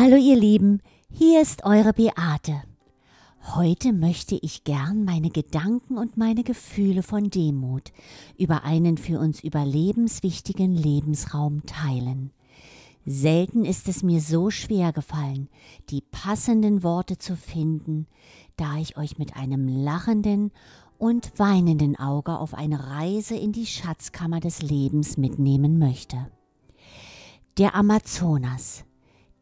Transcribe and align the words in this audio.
Hallo 0.00 0.14
ihr 0.14 0.36
Lieben, 0.36 0.80
hier 1.10 1.42
ist 1.42 1.64
eure 1.64 1.92
Beate. 1.92 2.62
Heute 3.56 3.92
möchte 3.92 4.36
ich 4.36 4.62
gern 4.62 5.04
meine 5.04 5.28
Gedanken 5.28 5.98
und 5.98 6.16
meine 6.16 6.44
Gefühle 6.44 7.02
von 7.02 7.30
Demut 7.30 7.90
über 8.38 8.62
einen 8.62 8.96
für 8.96 9.18
uns 9.18 9.42
überlebenswichtigen 9.42 10.76
Lebensraum 10.76 11.66
teilen. 11.66 12.30
Selten 13.06 13.64
ist 13.64 13.88
es 13.88 14.04
mir 14.04 14.20
so 14.20 14.50
schwer 14.50 14.92
gefallen, 14.92 15.48
die 15.90 16.00
passenden 16.00 16.84
Worte 16.84 17.18
zu 17.18 17.34
finden, 17.34 18.06
da 18.56 18.76
ich 18.76 18.96
euch 18.96 19.18
mit 19.18 19.34
einem 19.34 19.66
lachenden 19.66 20.52
und 20.96 21.36
weinenden 21.40 21.98
Auge 21.98 22.38
auf 22.38 22.54
eine 22.54 22.86
Reise 22.86 23.34
in 23.34 23.50
die 23.50 23.66
Schatzkammer 23.66 24.38
des 24.38 24.62
Lebens 24.62 25.16
mitnehmen 25.16 25.80
möchte. 25.80 26.28
Der 27.58 27.74
Amazonas, 27.74 28.84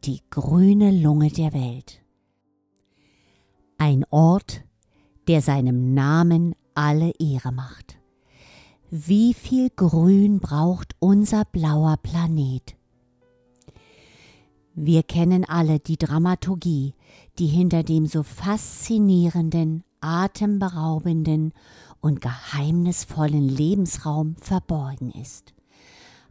die 0.07 0.21
grüne 0.29 0.91
Lunge 0.91 1.29
der 1.29 1.51
Welt. 1.53 2.01
Ein 3.77 4.05
Ort, 4.09 4.63
der 5.27 5.41
seinem 5.41 5.93
Namen 5.93 6.55
alle 6.73 7.11
Ehre 7.19 7.51
macht. 7.51 7.97
Wie 8.89 9.33
viel 9.33 9.69
Grün 9.69 10.39
braucht 10.39 10.95
unser 10.99 11.43
blauer 11.43 11.97
Planet? 11.97 12.77
Wir 14.75 15.03
kennen 15.03 15.43
alle 15.43 15.79
die 15.79 15.97
Dramaturgie, 15.97 16.93
die 17.37 17.47
hinter 17.47 17.83
dem 17.83 18.05
so 18.05 18.23
faszinierenden, 18.23 19.83
atemberaubenden 19.99 21.51
und 21.99 22.21
geheimnisvollen 22.21 23.49
Lebensraum 23.49 24.37
verborgen 24.39 25.11
ist. 25.11 25.53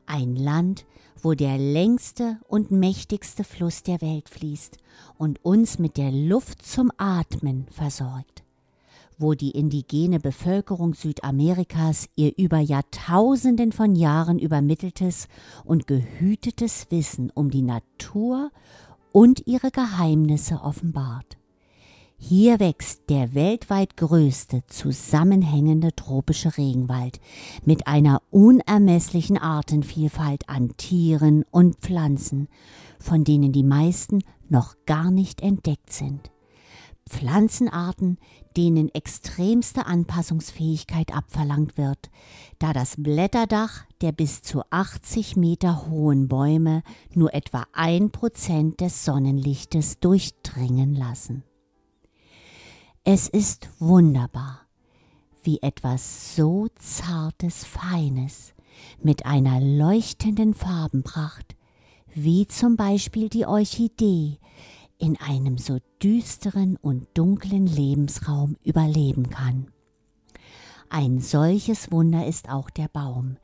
Ein 0.07 0.35
Land, 0.35 0.87
wo 1.23 1.35
der 1.35 1.59
längste 1.59 2.39
und 2.49 2.71
mächtigste 2.71 3.45
Fluss 3.45 3.83
der 3.83 4.01
Welt 4.01 4.29
fließt 4.29 4.79
und 5.19 5.45
uns 5.45 5.79
mit 5.79 5.97
der 5.97 6.13
Luft 6.13 6.65
zum 6.65 6.91
Atmen 6.97 7.67
versorgt, 7.71 8.45
wo 9.19 9.35
die 9.35 9.51
indigene 9.51 10.21
Bevölkerung 10.21 10.95
Südamerikas 10.95 12.09
ihr 12.17 12.33
über 12.37 12.59
Jahrtausenden 12.59 13.73
von 13.73 13.95
Jahren 13.95 14.39
übermitteltes 14.39 15.29
und 15.65 15.87
gehütetes 15.87 16.87
Wissen 16.91 17.31
um 17.31 17.51
die 17.51 17.63
Natur 17.63 18.51
und 19.13 19.47
ihre 19.47 19.71
Geheimnisse 19.71 20.61
offenbart. 20.63 21.39
Hier 22.19 22.59
wächst 22.61 23.11
der 23.11 23.35
weltweit 23.35 23.97
größte 23.97 24.63
zusammenhängende 24.69 25.95
tropische 25.95 26.57
Regenwald 26.57 27.21
mit 27.65 27.87
einer 27.87 28.23
unermesslichen 28.31 29.37
Artenvielfalt 29.37 30.49
an 30.49 30.77
Tieren 30.79 31.45
und 31.51 31.77
Pflanzen, 31.77 32.49
von 32.99 33.23
denen 33.23 33.53
die 33.53 33.63
meisten 33.63 34.25
noch 34.49 34.77
gar 34.87 35.11
nicht 35.11 35.43
entdeckt 35.43 35.93
sind. 35.93 36.33
Pflanzenarten, 37.09 38.19
denen 38.57 38.93
extremste 38.93 39.87
Anpassungsfähigkeit 39.87 41.15
abverlangt 41.15 41.77
wird, 41.77 42.11
da 42.59 42.73
das 42.73 42.97
Blätterdach 42.97 43.85
der 44.01 44.11
bis 44.13 44.43
zu 44.43 44.63
80 44.71 45.37
Meter 45.37 45.87
hohen 45.89 46.29
Bäume 46.29 46.83
nur 47.15 47.35
etwa 47.35 47.67
ein 47.73 48.11
Prozent 48.11 48.81
des 48.81 49.05
Sonnenlichtes 49.05 50.01
durchdringen 50.01 50.95
lassen. 50.95 51.45
Es 53.09 53.29
ist 53.29 53.69
wunderbar, 53.79 54.63
wie 55.45 55.63
etwas 55.63 56.35
so 56.35 56.67
Zartes, 56.77 57.65
Feines 57.65 58.53
mit 59.01 59.25
einer 59.27 59.61
leuchtenden 59.61 60.55
Farbenpracht, 60.55 61.55
wie 62.13 62.49
zum 62.49 62.75
Beispiel 62.75 63.29
die 63.29 63.47
Orchidee, 63.47 64.41
in 64.99 65.17
einem 65.21 65.57
so 65.57 65.79
düsteren 66.03 66.77
und 66.83 67.07
dunklen 67.15 67.69
Lebensraum 67.69 68.57
überleben 68.65 69.31
kann. 69.31 69.69
Ein 70.91 71.21
solches 71.21 71.93
Wunder 71.93 72.27
ist 72.27 72.49
auch 72.49 72.71
der 72.71 72.89
Baum, 72.89 73.37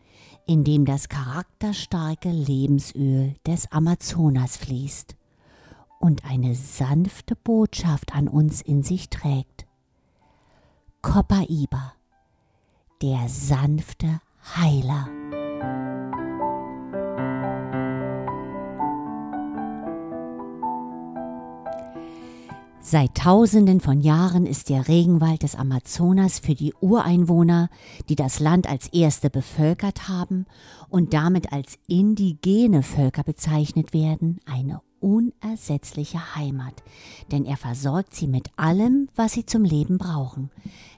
in 0.45 0.65
dem 0.65 0.87
das 0.87 1.09
charakterstarke 1.09 2.33
Lebensöl 2.33 3.37
des 3.47 3.71
Amazonas 3.71 4.57
fließt 4.57 5.15
und 6.03 6.25
eine 6.25 6.57
sanfte 6.57 7.37
Botschaft 7.37 8.15
an 8.15 8.27
uns 8.27 8.61
in 8.61 8.83
sich 8.83 9.09
trägt. 9.09 9.67
Copaiba, 11.01 11.95
der 13.01 13.29
sanfte 13.29 14.21
Heiler. 14.57 15.07
Seit 22.81 23.15
Tausenden 23.15 23.81
von 23.81 24.01
Jahren 24.01 24.45
ist 24.45 24.69
der 24.69 24.89
Regenwald 24.89 25.45
des 25.45 25.55
Amazonas 25.55 26.41
für 26.41 26.57
die 26.57 26.75
Ureinwohner, 26.81 27.71
die 28.09 28.17
das 28.17 28.41
Land 28.41 28.69
als 28.69 28.89
erste 28.89 29.31
bevölkert 29.31 30.09
haben 30.09 30.47
und 30.89 31.15
damit 31.15 31.53
als 31.53 31.79
indigene 31.87 32.83
Völker 32.83 33.23
bezeichnet 33.23 33.93
werden, 33.93 34.41
eine 34.47 34.83
unersetzliche 35.03 36.35
Heimat, 36.35 36.83
denn 37.31 37.45
er 37.45 37.57
versorgt 37.57 38.15
sie 38.15 38.27
mit 38.27 38.51
allem, 38.57 39.09
was 39.15 39.33
sie 39.33 39.45
zum 39.45 39.65
Leben 39.65 39.99
brauchen. 39.99 40.51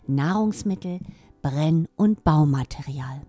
Nahrungsmittel, 0.06 1.00
Brenn- 1.42 1.88
und 1.97 2.25
Baumaterial. 2.25 3.22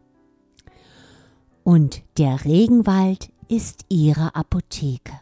Und 1.63 2.03
der 2.17 2.45
Regenwald 2.45 3.31
ist 3.47 3.85
ihre 3.89 4.35
Apotheke. 4.35 5.13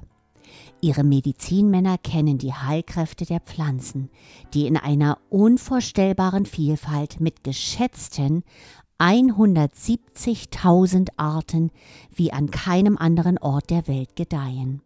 Ihre 0.82 1.06
Medizinmänner 1.06 1.98
kennen 1.98 2.38
die 2.38 2.54
Heilkräfte 2.54 3.26
der 3.26 3.40
Pflanzen, 3.40 4.10
die 4.54 4.68
in 4.68 4.76
einer 4.76 5.18
unvorstellbaren 5.30 6.46
Vielfalt 6.46 7.22
mit 7.22 7.46
geschätzten 7.46 8.44
170.000 9.00 11.10
Arten 11.18 11.72
wie 12.14 12.32
an 12.32 12.52
keinem 12.52 12.98
anderen 12.98 13.38
Ort 13.38 13.70
der 13.70 13.88
Welt 13.88 14.16
gedeihen. 14.16 14.82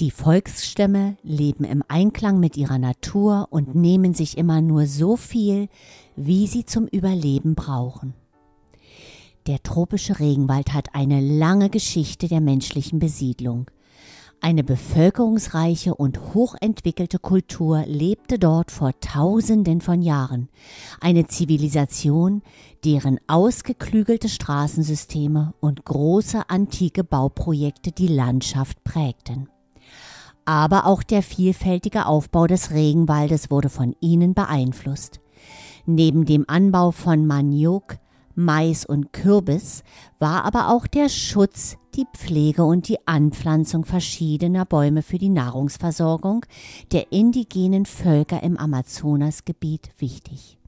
Die 0.00 0.10
Volksstämme 0.10 1.16
leben 1.22 1.64
im 1.64 1.84
Einklang 1.86 2.40
mit 2.40 2.56
ihrer 2.56 2.78
Natur 2.78 3.48
und 3.50 3.74
nehmen 3.74 4.14
sich 4.14 4.38
immer 4.38 4.62
nur 4.62 4.86
so 4.86 5.16
viel, 5.16 5.68
wie 6.16 6.46
sie 6.46 6.64
zum 6.64 6.86
Überleben 6.86 7.54
brauchen. 7.54 8.14
Der 9.46 9.62
tropische 9.62 10.18
Regenwald 10.18 10.72
hat 10.72 10.94
eine 10.94 11.20
lange 11.20 11.68
Geschichte 11.68 12.26
der 12.26 12.40
menschlichen 12.40 13.00
Besiedlung. 13.00 13.70
Eine 14.40 14.64
bevölkerungsreiche 14.64 15.94
und 15.94 16.34
hochentwickelte 16.34 17.18
Kultur 17.18 17.84
lebte 17.86 18.38
dort 18.38 18.72
vor 18.72 18.98
Tausenden 18.98 19.80
von 19.80 20.02
Jahren. 20.02 20.48
Eine 21.00 21.26
Zivilisation, 21.26 22.42
deren 22.84 23.20
ausgeklügelte 23.28 24.28
Straßensysteme 24.28 25.54
und 25.60 25.84
große 25.84 26.48
antike 26.48 27.04
Bauprojekte 27.04 27.92
die 27.92 28.08
Landschaft 28.08 28.82
prägten 28.82 29.48
aber 30.44 30.86
auch 30.86 31.02
der 31.02 31.22
vielfältige 31.22 32.06
Aufbau 32.06 32.46
des 32.46 32.70
Regenwaldes 32.70 33.50
wurde 33.50 33.68
von 33.68 33.94
ihnen 34.00 34.34
beeinflusst. 34.34 35.20
Neben 35.86 36.24
dem 36.24 36.44
Anbau 36.48 36.90
von 36.90 37.26
Maniok, 37.26 37.96
Mais 38.34 38.86
und 38.86 39.12
Kürbis 39.12 39.82
war 40.18 40.44
aber 40.44 40.70
auch 40.70 40.86
der 40.86 41.08
Schutz, 41.08 41.76
die 41.94 42.06
Pflege 42.16 42.64
und 42.64 42.88
die 42.88 43.06
Anpflanzung 43.06 43.84
verschiedener 43.84 44.64
Bäume 44.64 45.02
für 45.02 45.18
die 45.18 45.28
Nahrungsversorgung 45.28 46.46
der 46.92 47.12
indigenen 47.12 47.84
Völker 47.84 48.42
im 48.42 48.56
Amazonasgebiet 48.56 49.90
wichtig. 49.98 50.58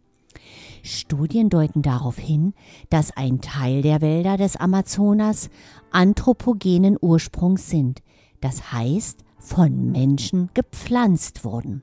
Studien 0.83 1.49
deuten 1.49 1.81
darauf 1.81 2.19
hin, 2.19 2.53
dass 2.91 3.17
ein 3.17 3.41
Teil 3.41 3.81
der 3.81 4.03
Wälder 4.03 4.37
des 4.37 4.57
Amazonas 4.57 5.49
anthropogenen 5.91 6.99
Ursprungs 7.01 7.71
sind, 7.71 8.03
das 8.43 8.73
heißt 8.73 9.24
von 9.45 9.93
Menschen 9.93 10.51
gepflanzt 10.55 11.45
wurden. 11.45 11.83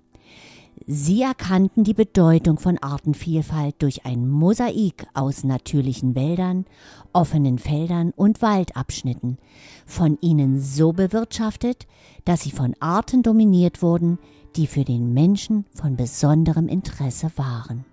Sie 0.88 1.22
erkannten 1.22 1.84
die 1.84 1.94
Bedeutung 1.94 2.58
von 2.58 2.80
Artenvielfalt 2.80 3.76
durch 3.80 4.06
ein 4.06 4.28
Mosaik 4.28 5.06
aus 5.14 5.44
natürlichen 5.44 6.16
Wäldern, 6.16 6.66
offenen 7.14 7.60
Feldern 7.60 8.12
und 8.16 8.42
Waldabschnitten, 8.42 9.38
von 9.86 10.18
ihnen 10.22 10.60
so 10.60 10.92
bewirtschaftet, 10.92 11.86
dass 12.26 12.42
sie 12.42 12.52
von 12.52 12.76
Arten 12.80 13.22
dominiert 13.22 13.84
wurden, 13.84 14.18
die 14.56 14.66
für 14.68 14.84
den 14.84 15.14
Menschen 15.14 15.66
von 15.76 15.96
besonderem 15.96 16.68
Interesse 16.68 17.32
waren. 17.36 17.86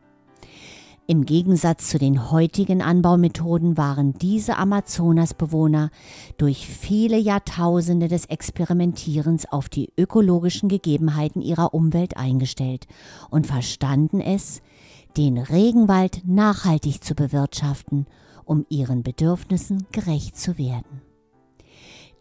Im 1.11 1.25
Gegensatz 1.25 1.89
zu 1.89 1.99
den 1.99 2.31
heutigen 2.31 2.83
Anbaumethoden 2.83 3.79
waren 3.79 4.13
diese 4.13 4.59
Amazonasbewohner 4.59 5.91
durch 6.37 6.69
viele 6.69 7.17
Jahrtausende 7.17 8.09
des 8.09 8.27
Experimentierens 8.27 9.51
auf 9.51 9.71
die 9.71 9.91
ökologischen 9.97 10.69
Gegebenheiten 10.69 11.41
ihrer 11.41 11.73
Umwelt 11.73 12.19
eingestellt 12.19 12.87
und 13.31 13.47
verstanden 13.47 14.21
es, 14.21 14.61
den 15.17 15.39
Regenwald 15.39 16.25
nachhaltig 16.27 17.03
zu 17.03 17.15
bewirtschaften, 17.15 18.07
um 18.45 18.67
ihren 18.69 19.03
Bedürfnissen 19.03 19.87
gerecht 19.93 20.37
zu 20.37 20.59
werden. 20.59 21.01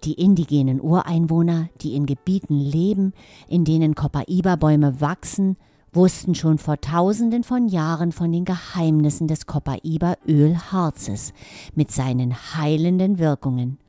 Die 0.06 0.14
indigenen 0.14 0.80
Ureinwohner, 0.80 1.68
die 1.82 1.94
in 1.94 2.06
Gebieten 2.06 2.58
leben, 2.58 3.12
in 3.50 3.66
denen 3.66 3.96
Copaiba-Bäume 3.96 5.02
wachsen, 5.02 5.58
wussten 5.94 6.36
schon 6.36 6.58
vor 6.58 6.80
tausenden 6.80 7.44
von 7.44 7.68
Jahren 7.68 8.12
von 8.12 8.32
den 8.32 8.46
Geheimnissen 8.46 9.28
des 9.28 9.48
Copaiba-Ölharzes 9.48 11.34
mit 11.76 11.92
seinen 11.92 12.36
heilenden 12.56 13.20
Wirkungen 13.20 13.80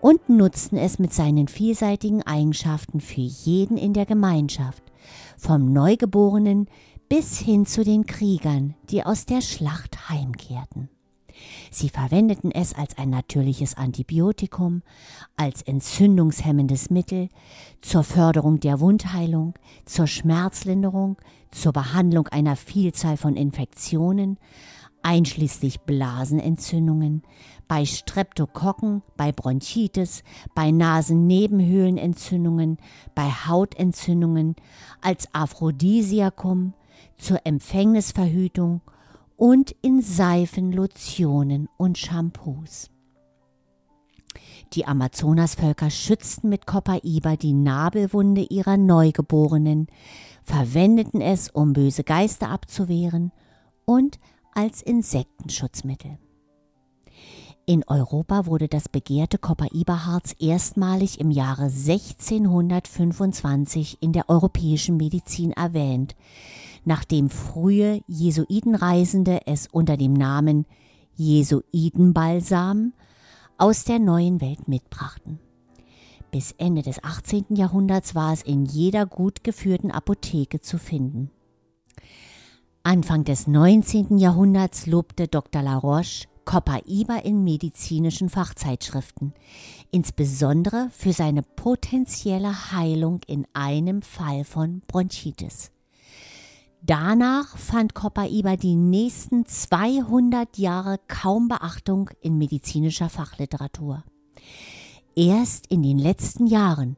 und 0.00 0.28
nutzten 0.28 0.76
es 0.76 0.98
mit 0.98 1.12
seinen 1.12 1.48
vielseitigen 1.48 2.22
Eigenschaften 2.22 3.00
für 3.00 3.20
jeden 3.20 3.76
in 3.76 3.92
der 3.92 4.06
Gemeinschaft, 4.06 4.82
vom 5.36 5.72
Neugeborenen 5.72 6.68
bis 7.08 7.38
hin 7.38 7.66
zu 7.66 7.84
den 7.84 8.06
Kriegern, 8.06 8.74
die 8.90 9.04
aus 9.04 9.26
der 9.26 9.40
Schlacht 9.40 10.08
heimkehrten. 10.08 10.88
Sie 11.70 11.88
verwendeten 11.88 12.50
es 12.50 12.74
als 12.74 12.98
ein 12.98 13.10
natürliches 13.10 13.76
Antibiotikum, 13.76 14.82
als 15.36 15.62
entzündungshemmendes 15.62 16.90
Mittel, 16.90 17.28
zur 17.80 18.02
Förderung 18.04 18.60
der 18.60 18.80
Wundheilung, 18.80 19.54
zur 19.84 20.06
Schmerzlinderung, 20.06 21.16
zur 21.50 21.72
Behandlung 21.72 22.28
einer 22.28 22.54
Vielzahl 22.56 23.16
von 23.16 23.34
Infektionen, 23.36 24.38
einschließlich 25.02 25.80
Blasenentzündungen, 25.80 27.22
bei 27.68 27.84
Streptokokken, 27.84 29.02
bei 29.16 29.32
Bronchitis, 29.32 30.22
bei 30.54 30.70
Nasennebenhöhlenentzündungen, 30.70 32.78
bei 33.14 33.30
Hautentzündungen, 33.30 34.56
als 35.00 35.28
Aphrodisiakum, 35.32 36.74
zur 37.18 37.40
Empfängnisverhütung 37.44 38.80
und 39.36 39.74
in 39.82 40.00
Seifen, 40.00 40.72
Lotionen 40.72 41.68
und 41.76 41.98
Shampoos. 41.98 42.90
Die 44.72 44.86
Amazonasvölker 44.86 45.90
schützten 45.90 46.48
mit 46.48 46.66
Copaiba 46.66 47.36
die 47.36 47.52
Nabelwunde 47.52 48.42
ihrer 48.42 48.76
Neugeborenen, 48.76 49.86
verwendeten 50.42 51.20
es, 51.20 51.50
um 51.50 51.72
böse 51.72 52.04
Geister 52.04 52.50
abzuwehren 52.50 53.32
und 53.84 54.18
als 54.54 54.82
Insektenschutzmittel. 54.82 56.18
In 57.68 57.82
Europa 57.88 58.46
wurde 58.46 58.68
das 58.68 58.88
begehrte 58.88 59.38
Copaiba-Harz 59.38 60.36
erstmalig 60.38 61.18
im 61.20 61.32
Jahre 61.32 61.64
1625 61.64 63.98
in 64.00 64.12
der 64.12 64.28
europäischen 64.28 64.96
Medizin 64.96 65.50
erwähnt, 65.50 66.14
nachdem 66.86 67.28
frühe 67.28 68.00
Jesuitenreisende 68.06 69.46
es 69.46 69.66
unter 69.66 69.96
dem 69.96 70.14
Namen 70.14 70.64
Jesuitenbalsam 71.16 72.94
aus 73.58 73.84
der 73.84 73.98
neuen 73.98 74.40
Welt 74.40 74.68
mitbrachten. 74.68 75.40
Bis 76.30 76.52
Ende 76.52 76.82
des 76.82 77.02
18. 77.02 77.46
Jahrhunderts 77.50 78.14
war 78.14 78.32
es 78.32 78.42
in 78.42 78.64
jeder 78.64 79.04
gut 79.04 79.42
geführten 79.42 79.90
Apotheke 79.90 80.60
zu 80.60 80.78
finden. 80.78 81.30
Anfang 82.82 83.24
des 83.24 83.46
19. 83.46 84.18
Jahrhunderts 84.18 84.86
lobte 84.86 85.26
Dr. 85.26 85.62
Laroche 85.62 86.28
Copaiba 86.44 87.16
in 87.16 87.42
medizinischen 87.42 88.28
Fachzeitschriften, 88.28 89.34
insbesondere 89.90 90.88
für 90.92 91.12
seine 91.12 91.42
potenzielle 91.42 92.70
Heilung 92.70 93.20
in 93.26 93.44
einem 93.52 94.02
Fall 94.02 94.44
von 94.44 94.82
Bronchitis. 94.86 95.72
Danach 96.86 97.56
fand 97.56 97.94
Copaiba 97.94 98.54
die 98.54 98.76
nächsten 98.76 99.44
200 99.44 100.56
Jahre 100.56 101.00
kaum 101.08 101.48
Beachtung 101.48 102.10
in 102.20 102.38
medizinischer 102.38 103.08
Fachliteratur. 103.08 104.04
Erst 105.16 105.66
in 105.66 105.82
den 105.82 105.98
letzten 105.98 106.46
Jahren 106.46 106.96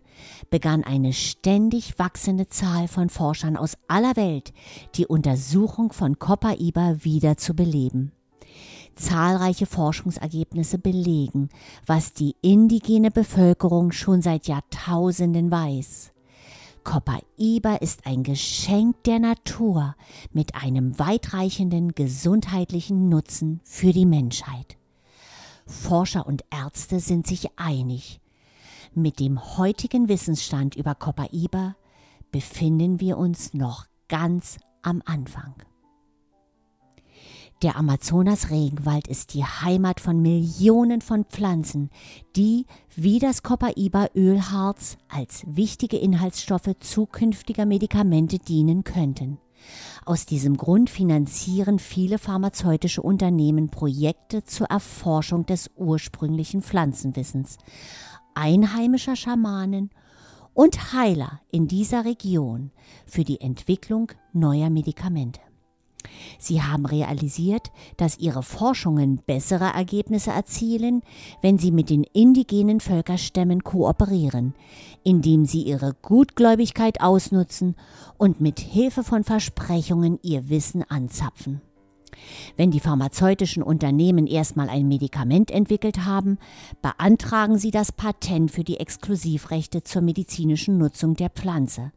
begann 0.50 0.84
eine 0.84 1.14
ständig 1.14 1.98
wachsende 1.98 2.50
Zahl 2.50 2.86
von 2.86 3.08
Forschern 3.08 3.56
aus 3.56 3.78
aller 3.86 4.14
Welt 4.16 4.52
die 4.96 5.06
Untersuchung 5.06 5.90
von 5.94 6.18
Copaiba 6.18 7.02
wieder 7.02 7.38
zu 7.38 7.54
beleben. 7.54 8.12
Zahlreiche 8.94 9.64
Forschungsergebnisse 9.64 10.76
belegen, 10.76 11.48
was 11.86 12.12
die 12.12 12.34
indigene 12.42 13.10
Bevölkerung 13.10 13.92
schon 13.92 14.20
seit 14.20 14.48
Jahrtausenden 14.48 15.50
weiß. 15.50 16.12
Copaiba 16.88 17.74
ist 17.74 18.06
ein 18.06 18.22
Geschenk 18.22 19.04
der 19.04 19.18
Natur 19.18 19.94
mit 20.32 20.54
einem 20.54 20.98
weitreichenden 20.98 21.94
gesundheitlichen 21.94 23.10
Nutzen 23.10 23.60
für 23.62 23.92
die 23.92 24.06
Menschheit. 24.06 24.78
Forscher 25.66 26.26
und 26.26 26.44
Ärzte 26.50 27.00
sind 27.00 27.26
sich 27.26 27.58
einig. 27.58 28.22
Mit 28.94 29.20
dem 29.20 29.58
heutigen 29.58 30.08
Wissensstand 30.08 30.76
über 30.76 30.94
Copaiba 30.94 31.76
befinden 32.32 33.00
wir 33.00 33.18
uns 33.18 33.52
noch 33.52 33.84
ganz 34.08 34.56
am 34.80 35.02
Anfang. 35.04 35.67
Der 37.62 37.74
Amazonas-Regenwald 37.74 39.08
ist 39.08 39.34
die 39.34 39.44
Heimat 39.44 39.98
von 39.98 40.22
Millionen 40.22 41.00
von 41.00 41.24
Pflanzen, 41.24 41.90
die, 42.36 42.66
wie 42.94 43.18
das 43.18 43.42
Copaiba-Ölharz, 43.42 44.96
als 45.08 45.42
wichtige 45.44 45.96
Inhaltsstoffe 45.96 46.70
zukünftiger 46.78 47.66
Medikamente 47.66 48.38
dienen 48.38 48.84
könnten. 48.84 49.38
Aus 50.04 50.24
diesem 50.24 50.56
Grund 50.56 50.88
finanzieren 50.88 51.80
viele 51.80 52.18
pharmazeutische 52.18 53.02
Unternehmen 53.02 53.70
Projekte 53.70 54.44
zur 54.44 54.68
Erforschung 54.68 55.44
des 55.44 55.68
ursprünglichen 55.74 56.62
Pflanzenwissens, 56.62 57.58
einheimischer 58.34 59.16
Schamanen 59.16 59.90
und 60.54 60.92
Heiler 60.92 61.40
in 61.50 61.66
dieser 61.66 62.04
Region 62.04 62.70
für 63.04 63.24
die 63.24 63.40
Entwicklung 63.40 64.12
neuer 64.32 64.70
Medikamente. 64.70 65.40
Sie 66.38 66.62
haben 66.62 66.86
realisiert, 66.86 67.70
dass 67.96 68.18
ihre 68.18 68.42
Forschungen 68.42 69.18
bessere 69.26 69.72
Ergebnisse 69.72 70.30
erzielen, 70.30 71.02
wenn 71.42 71.58
sie 71.58 71.70
mit 71.70 71.90
den 71.90 72.04
indigenen 72.04 72.80
Völkerstämmen 72.80 73.62
kooperieren, 73.62 74.54
indem 75.04 75.44
sie 75.44 75.62
ihre 75.62 75.94
Gutgläubigkeit 76.02 77.00
ausnutzen 77.00 77.76
und 78.16 78.40
mit 78.40 78.60
Hilfe 78.60 79.04
von 79.04 79.24
Versprechungen 79.24 80.18
ihr 80.22 80.48
Wissen 80.48 80.82
anzapfen. 80.88 81.60
Wenn 82.56 82.70
die 82.70 82.80
pharmazeutischen 82.80 83.62
Unternehmen 83.62 84.26
erstmal 84.26 84.68
ein 84.68 84.88
Medikament 84.88 85.50
entwickelt 85.50 86.04
haben, 86.04 86.38
beantragen 86.82 87.58
sie 87.58 87.70
das 87.70 87.92
Patent 87.92 88.50
für 88.50 88.64
die 88.64 88.80
Exklusivrechte 88.80 89.82
zur 89.82 90.02
medizinischen 90.02 90.78
Nutzung 90.78 91.14
der 91.14 91.30
Pflanze, 91.30 91.92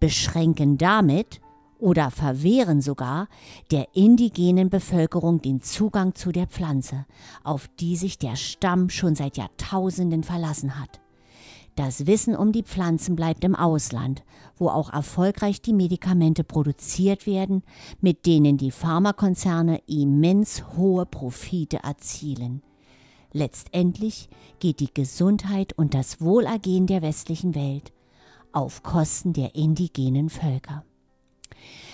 beschränken 0.00 0.78
damit 0.78 1.40
oder 1.78 2.10
verwehren 2.10 2.80
sogar 2.80 3.28
der 3.70 3.88
indigenen 3.94 4.70
Bevölkerung 4.70 5.40
den 5.40 5.60
Zugang 5.60 6.14
zu 6.14 6.32
der 6.32 6.46
Pflanze, 6.46 7.06
auf 7.44 7.68
die 7.80 7.96
sich 7.96 8.18
der 8.18 8.36
Stamm 8.36 8.90
schon 8.90 9.14
seit 9.14 9.36
Jahrtausenden 9.36 10.22
verlassen 10.22 10.78
hat. 10.78 11.00
Das 11.78 12.06
Wissen 12.06 12.34
um 12.34 12.50
die 12.50 12.64
Pflanzen 12.64 13.14
bleibt 13.14 13.44
im 13.44 13.54
Ausland, 13.54 14.24
wo 14.56 14.68
auch 14.68 14.92
erfolgreich 14.92 15.62
die 15.62 15.72
Medikamente 15.72 16.42
produziert 16.42 17.24
werden, 17.24 17.62
mit 18.00 18.26
denen 18.26 18.56
die 18.56 18.72
Pharmakonzerne 18.72 19.80
immens 19.86 20.64
hohe 20.76 21.06
Profite 21.06 21.78
erzielen. 21.84 22.62
Letztendlich 23.32 24.28
geht 24.58 24.80
die 24.80 24.92
Gesundheit 24.92 25.72
und 25.78 25.94
das 25.94 26.20
Wohlergehen 26.20 26.88
der 26.88 27.02
westlichen 27.02 27.54
Welt 27.54 27.92
auf 28.50 28.82
Kosten 28.82 29.32
der 29.32 29.54
indigenen 29.54 30.30
Völker. 30.30 30.84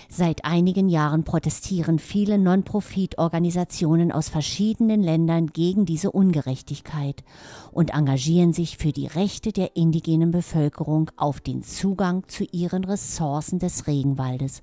Seit 0.09 0.45
einigen 0.45 0.87
Jahren 0.87 1.23
protestieren 1.23 1.99
viele 1.99 2.37
Non-Profit-Organisationen 2.37 4.11
aus 4.11 4.29
verschiedenen 4.29 5.01
Ländern 5.01 5.47
gegen 5.47 5.85
diese 5.85 6.11
Ungerechtigkeit 6.11 7.23
und 7.71 7.93
engagieren 7.93 8.53
sich 8.53 8.77
für 8.77 8.91
die 8.91 9.07
Rechte 9.07 9.51
der 9.51 9.75
indigenen 9.75 10.31
Bevölkerung 10.31 11.11
auf 11.17 11.41
den 11.41 11.63
Zugang 11.63 12.27
zu 12.27 12.45
ihren 12.51 12.83
Ressourcen 12.85 13.59
des 13.59 13.87
Regenwaldes, 13.87 14.61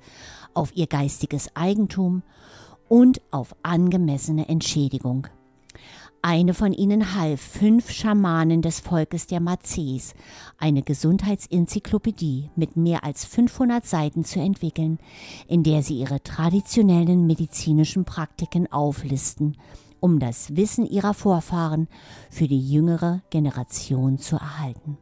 auf 0.55 0.75
ihr 0.77 0.87
geistiges 0.87 1.55
Eigentum 1.57 2.23
und 2.89 3.21
auf 3.31 3.55
angemessene 3.63 4.49
Entschädigung. 4.49 5.27
Eine 6.25 6.55
von 6.55 6.73
ihnen 6.73 7.17
half 7.17 7.41
fünf 7.41 7.91
Schamanen 7.91 8.63
des 8.63 8.79
Volkes 8.79 9.27
der 9.27 9.41
Mazes, 9.41 10.15
eine 10.57 10.83
Gesundheitsenzyklopädie 10.83 12.49
mit 12.55 12.77
mehr 12.77 13.03
als 13.03 13.25
500 13.25 13.85
Seiten 13.85 14.25
zu 14.25 14.39
entwickeln, 14.39 15.01
in 15.49 15.65
der 15.65 15.83
sie 15.83 15.99
ihre 15.99 16.23
traditionellen 16.23 17.27
medizinischen 17.27 18.05
Praktiken 18.05 18.71
auflisten, 18.71 19.57
um 19.99 20.21
das 20.21 20.55
Wissen 20.55 20.87
ihrer 20.87 21.13
Vorfahren 21.13 21.89
für 22.31 22.47
die 22.47 22.71
jüngere 22.71 23.23
Generation 23.31 24.19
zu 24.19 24.37
erhalten. 24.37 24.99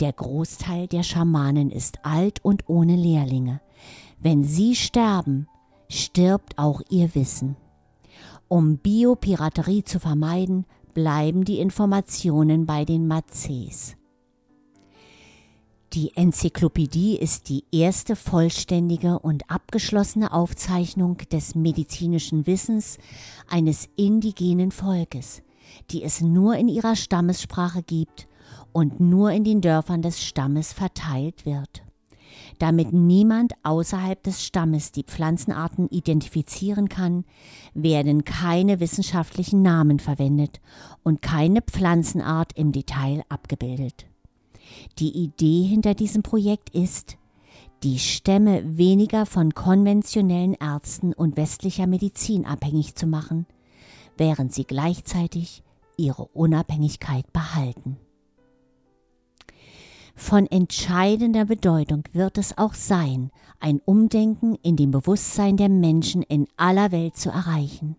Der 0.00 0.12
Großteil 0.12 0.86
der 0.86 1.02
Schamanen 1.02 1.70
ist 1.70 2.04
alt 2.04 2.44
und 2.44 2.68
ohne 2.68 2.96
Lehrlinge. 2.96 3.62
Wenn 4.20 4.44
sie 4.44 4.76
sterben, 4.76 5.48
stirbt 5.88 6.58
auch 6.58 6.82
ihr 6.90 7.14
Wissen. 7.14 7.56
Um 8.54 8.78
Biopiraterie 8.78 9.82
zu 9.82 9.98
vermeiden, 9.98 10.64
bleiben 10.94 11.44
die 11.44 11.58
Informationen 11.58 12.66
bei 12.66 12.84
den 12.84 13.08
Mazes. 13.08 13.96
Die 15.92 16.12
Enzyklopädie 16.14 17.16
ist 17.16 17.48
die 17.48 17.64
erste 17.72 18.14
vollständige 18.14 19.18
und 19.18 19.50
abgeschlossene 19.50 20.32
Aufzeichnung 20.32 21.16
des 21.32 21.56
medizinischen 21.56 22.46
Wissens 22.46 22.98
eines 23.48 23.88
indigenen 23.96 24.70
Volkes, 24.70 25.42
die 25.90 26.04
es 26.04 26.20
nur 26.20 26.54
in 26.54 26.68
ihrer 26.68 26.94
Stammessprache 26.94 27.82
gibt 27.82 28.28
und 28.72 29.00
nur 29.00 29.32
in 29.32 29.42
den 29.42 29.62
Dörfern 29.62 30.00
des 30.00 30.22
Stammes 30.22 30.72
verteilt 30.72 31.44
wird. 31.44 31.83
Damit 32.58 32.92
niemand 32.92 33.52
außerhalb 33.62 34.22
des 34.22 34.44
Stammes 34.44 34.92
die 34.92 35.02
Pflanzenarten 35.02 35.88
identifizieren 35.88 36.88
kann, 36.88 37.24
werden 37.74 38.24
keine 38.24 38.80
wissenschaftlichen 38.80 39.62
Namen 39.62 39.98
verwendet 39.98 40.60
und 41.02 41.22
keine 41.22 41.62
Pflanzenart 41.62 42.52
im 42.56 42.72
Detail 42.72 43.22
abgebildet. 43.28 44.06
Die 44.98 45.10
Idee 45.10 45.62
hinter 45.64 45.94
diesem 45.94 46.22
Projekt 46.22 46.70
ist, 46.70 47.16
die 47.82 47.98
Stämme 47.98 48.78
weniger 48.78 49.26
von 49.26 49.52
konventionellen 49.52 50.54
Ärzten 50.54 51.12
und 51.12 51.36
westlicher 51.36 51.86
Medizin 51.86 52.46
abhängig 52.46 52.94
zu 52.94 53.06
machen, 53.06 53.46
während 54.16 54.54
sie 54.54 54.64
gleichzeitig 54.64 55.62
ihre 55.96 56.24
Unabhängigkeit 56.26 57.30
behalten. 57.32 57.98
Von 60.14 60.46
entscheidender 60.46 61.44
Bedeutung 61.44 62.04
wird 62.12 62.38
es 62.38 62.56
auch 62.56 62.74
sein, 62.74 63.30
ein 63.58 63.80
Umdenken 63.84 64.56
in 64.62 64.76
dem 64.76 64.90
Bewusstsein 64.90 65.56
der 65.56 65.68
Menschen 65.68 66.22
in 66.22 66.46
aller 66.56 66.92
Welt 66.92 67.16
zu 67.16 67.30
erreichen. 67.30 67.96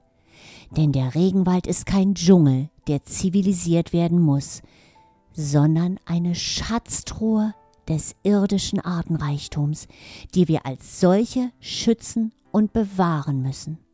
Denn 0.71 0.91
der 0.91 1.13
Regenwald 1.13 1.67
ist 1.67 1.85
kein 1.85 2.15
Dschungel, 2.15 2.69
der 2.87 3.03
zivilisiert 3.03 3.93
werden 3.93 4.19
muss, 4.19 4.61
sondern 5.33 5.99
eine 6.05 6.35
Schatztruhe 6.35 7.53
des 7.87 8.15
irdischen 8.23 8.79
Artenreichtums, 8.79 9.87
die 10.33 10.47
wir 10.47 10.65
als 10.65 10.99
solche 10.99 11.51
schützen 11.59 12.31
und 12.51 12.73
bewahren 12.73 13.41
müssen. 13.41 13.84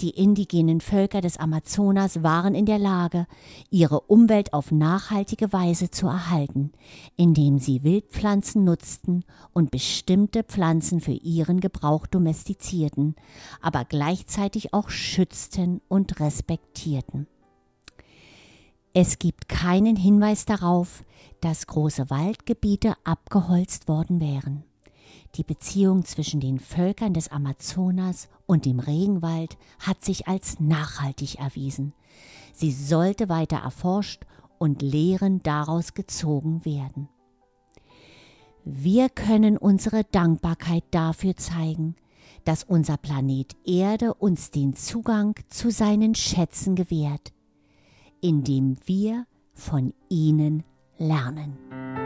Die 0.00 0.10
indigenen 0.10 0.80
Völker 0.80 1.20
des 1.20 1.36
Amazonas 1.36 2.24
waren 2.24 2.56
in 2.56 2.66
der 2.66 2.80
Lage, 2.80 3.26
ihre 3.70 4.00
Umwelt 4.00 4.52
auf 4.52 4.72
nachhaltige 4.72 5.52
Weise 5.52 5.88
zu 5.90 6.08
erhalten, 6.08 6.72
indem 7.16 7.58
sie 7.58 7.84
Wildpflanzen 7.84 8.64
nutzten 8.64 9.24
und 9.52 9.70
bestimmte 9.70 10.42
Pflanzen 10.42 11.00
für 11.00 11.12
ihren 11.12 11.60
Gebrauch 11.60 12.08
domestizierten, 12.08 13.14
aber 13.60 13.84
gleichzeitig 13.84 14.74
auch 14.74 14.90
schützten 14.90 15.80
und 15.88 16.18
respektierten. 16.18 17.28
Es 18.94 19.20
gibt 19.20 19.48
keinen 19.48 19.96
Hinweis 19.96 20.44
darauf, 20.44 21.04
dass 21.40 21.68
große 21.68 22.10
Waldgebiete 22.10 22.94
abgeholzt 23.04 23.86
worden 23.86 24.20
wären. 24.20 24.64
Die 25.36 25.42
Beziehung 25.42 26.04
zwischen 26.04 26.40
den 26.40 26.60
Völkern 26.60 27.12
des 27.12 27.28
Amazonas 27.28 28.28
und 28.46 28.66
dem 28.66 28.78
Regenwald 28.78 29.56
hat 29.80 30.04
sich 30.04 30.28
als 30.28 30.60
nachhaltig 30.60 31.40
erwiesen. 31.40 31.92
Sie 32.52 32.70
sollte 32.70 33.28
weiter 33.28 33.56
erforscht 33.56 34.24
und 34.58 34.80
Lehren 34.80 35.42
daraus 35.42 35.94
gezogen 35.94 36.64
werden. 36.64 37.08
Wir 38.64 39.08
können 39.08 39.58
unsere 39.58 40.04
Dankbarkeit 40.04 40.84
dafür 40.92 41.36
zeigen, 41.36 41.96
dass 42.44 42.62
unser 42.62 42.96
Planet 42.96 43.56
Erde 43.66 44.14
uns 44.14 44.50
den 44.50 44.74
Zugang 44.74 45.34
zu 45.48 45.70
seinen 45.70 46.14
Schätzen 46.14 46.76
gewährt, 46.76 47.32
indem 48.20 48.76
wir 48.86 49.26
von 49.52 49.92
ihnen 50.08 50.62
lernen. 50.96 52.03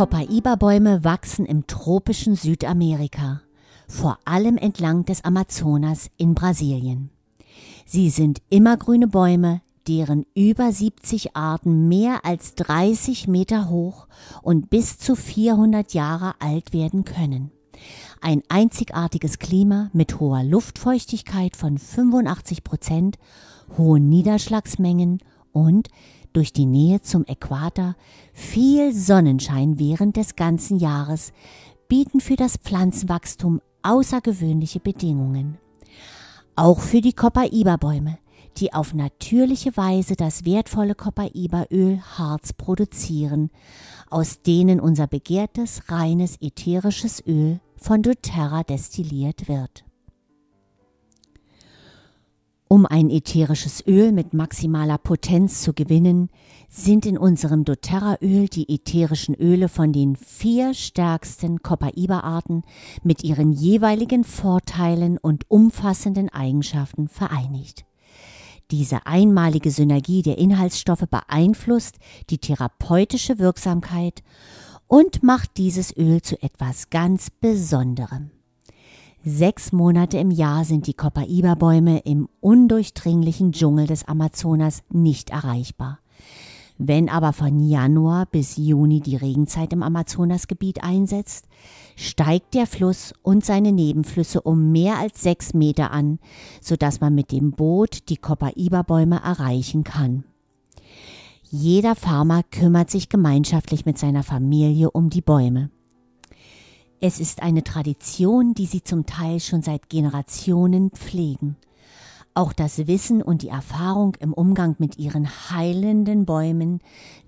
Copaiba-Bäume 0.00 1.04
wachsen 1.04 1.44
im 1.44 1.66
tropischen 1.66 2.34
Südamerika, 2.34 3.42
vor 3.86 4.18
allem 4.24 4.56
entlang 4.56 5.04
des 5.04 5.24
Amazonas 5.24 6.08
in 6.16 6.34
Brasilien. 6.34 7.10
Sie 7.84 8.08
sind 8.08 8.40
immergrüne 8.48 9.08
Bäume, 9.08 9.60
deren 9.86 10.24
über 10.34 10.72
70 10.72 11.36
Arten 11.36 11.88
mehr 11.88 12.24
als 12.24 12.54
30 12.54 13.28
Meter 13.28 13.68
hoch 13.68 14.06
und 14.40 14.70
bis 14.70 14.96
zu 14.96 15.14
400 15.14 15.92
Jahre 15.92 16.32
alt 16.38 16.72
werden 16.72 17.04
können. 17.04 17.50
Ein 18.22 18.40
einzigartiges 18.48 19.38
Klima 19.38 19.90
mit 19.92 20.18
hoher 20.18 20.44
Luftfeuchtigkeit 20.44 21.58
von 21.58 21.76
85 21.76 22.64
Prozent, 22.64 23.18
hohen 23.76 24.08
Niederschlagsmengen 24.08 25.18
und 25.52 25.88
durch 26.32 26.52
die 26.52 26.66
Nähe 26.66 27.00
zum 27.00 27.24
Äquator 27.26 27.96
viel 28.32 28.92
Sonnenschein 28.92 29.78
während 29.78 30.16
des 30.16 30.36
ganzen 30.36 30.78
Jahres 30.78 31.32
bieten 31.88 32.20
für 32.20 32.36
das 32.36 32.56
Pflanzenwachstum 32.56 33.60
außergewöhnliche 33.82 34.80
Bedingungen. 34.80 35.58
Auch 36.56 36.80
für 36.80 37.00
die 37.00 37.12
Copaiba-Bäume, 37.12 38.18
die 38.58 38.72
auf 38.72 38.94
natürliche 38.94 39.76
Weise 39.76 40.16
das 40.16 40.44
wertvolle 40.44 40.94
Copaiba-Öl 40.94 42.00
Harz 42.00 42.52
produzieren, 42.52 43.50
aus 44.08 44.42
denen 44.42 44.80
unser 44.80 45.06
begehrtes, 45.06 45.82
reines 45.88 46.36
ätherisches 46.40 47.24
Öl 47.26 47.60
von 47.76 48.02
doTERRA 48.02 48.62
destilliert 48.64 49.48
wird. 49.48 49.84
Um 52.72 52.86
ein 52.86 53.10
ätherisches 53.10 53.84
Öl 53.84 54.12
mit 54.12 54.32
maximaler 54.32 54.96
Potenz 54.96 55.62
zu 55.62 55.72
gewinnen, 55.72 56.30
sind 56.68 57.04
in 57.04 57.18
unserem 57.18 57.64
doTERRA-Öl 57.64 58.46
die 58.46 58.72
ätherischen 58.72 59.34
Öle 59.34 59.68
von 59.68 59.92
den 59.92 60.14
vier 60.14 60.72
stärksten 60.72 61.64
Copaiba-Arten 61.64 62.62
mit 63.02 63.24
ihren 63.24 63.50
jeweiligen 63.50 64.22
Vorteilen 64.22 65.18
und 65.18 65.50
umfassenden 65.50 66.28
Eigenschaften 66.28 67.08
vereinigt. 67.08 67.86
Diese 68.70 69.04
einmalige 69.04 69.72
Synergie 69.72 70.22
der 70.22 70.38
Inhaltsstoffe 70.38 71.08
beeinflusst 71.10 71.96
die 72.30 72.38
therapeutische 72.38 73.40
Wirksamkeit 73.40 74.22
und 74.86 75.24
macht 75.24 75.56
dieses 75.56 75.96
Öl 75.96 76.22
zu 76.22 76.40
etwas 76.40 76.88
ganz 76.88 77.30
Besonderem. 77.30 78.30
Sechs 79.22 79.72
Monate 79.72 80.16
im 80.16 80.30
Jahr 80.30 80.64
sind 80.64 80.86
die 80.86 80.94
Copaiba-Bäume 80.94 81.98
im 82.04 82.26
undurchdringlichen 82.40 83.52
Dschungel 83.52 83.86
des 83.86 84.08
Amazonas 84.08 84.82
nicht 84.88 85.28
erreichbar. 85.28 85.98
Wenn 86.78 87.10
aber 87.10 87.34
von 87.34 87.60
Januar 87.60 88.24
bis 88.24 88.56
Juni 88.56 89.00
die 89.00 89.16
Regenzeit 89.16 89.74
im 89.74 89.82
Amazonasgebiet 89.82 90.82
einsetzt, 90.82 91.44
steigt 91.96 92.54
der 92.54 92.66
Fluss 92.66 93.12
und 93.22 93.44
seine 93.44 93.72
Nebenflüsse 93.72 94.40
um 94.40 94.72
mehr 94.72 94.96
als 94.96 95.20
sechs 95.20 95.52
Meter 95.52 95.90
an, 95.90 96.18
sodass 96.62 97.02
man 97.02 97.14
mit 97.14 97.30
dem 97.30 97.52
Boot 97.52 98.08
die 98.08 98.16
Copaiba-Bäume 98.16 99.20
erreichen 99.22 99.84
kann. 99.84 100.24
Jeder 101.50 101.94
Farmer 101.94 102.42
kümmert 102.44 102.90
sich 102.90 103.10
gemeinschaftlich 103.10 103.84
mit 103.84 103.98
seiner 103.98 104.22
Familie 104.22 104.90
um 104.90 105.10
die 105.10 105.20
Bäume. 105.20 105.68
Es 107.02 107.18
ist 107.18 107.42
eine 107.42 107.64
Tradition, 107.64 108.52
die 108.52 108.66
sie 108.66 108.82
zum 108.82 109.06
Teil 109.06 109.40
schon 109.40 109.62
seit 109.62 109.88
Generationen 109.88 110.90
pflegen. 110.90 111.56
Auch 112.34 112.52
das 112.52 112.86
Wissen 112.86 113.22
und 113.22 113.40
die 113.40 113.48
Erfahrung 113.48 114.16
im 114.20 114.34
Umgang 114.34 114.76
mit 114.78 114.98
ihren 114.98 115.26
heilenden 115.50 116.26
Bäumen 116.26 116.80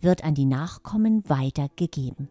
wird 0.02 0.25
an 0.25 0.35
die 0.35 0.45
Nachkommen 0.45 1.23
weitergegeben. 1.26 2.29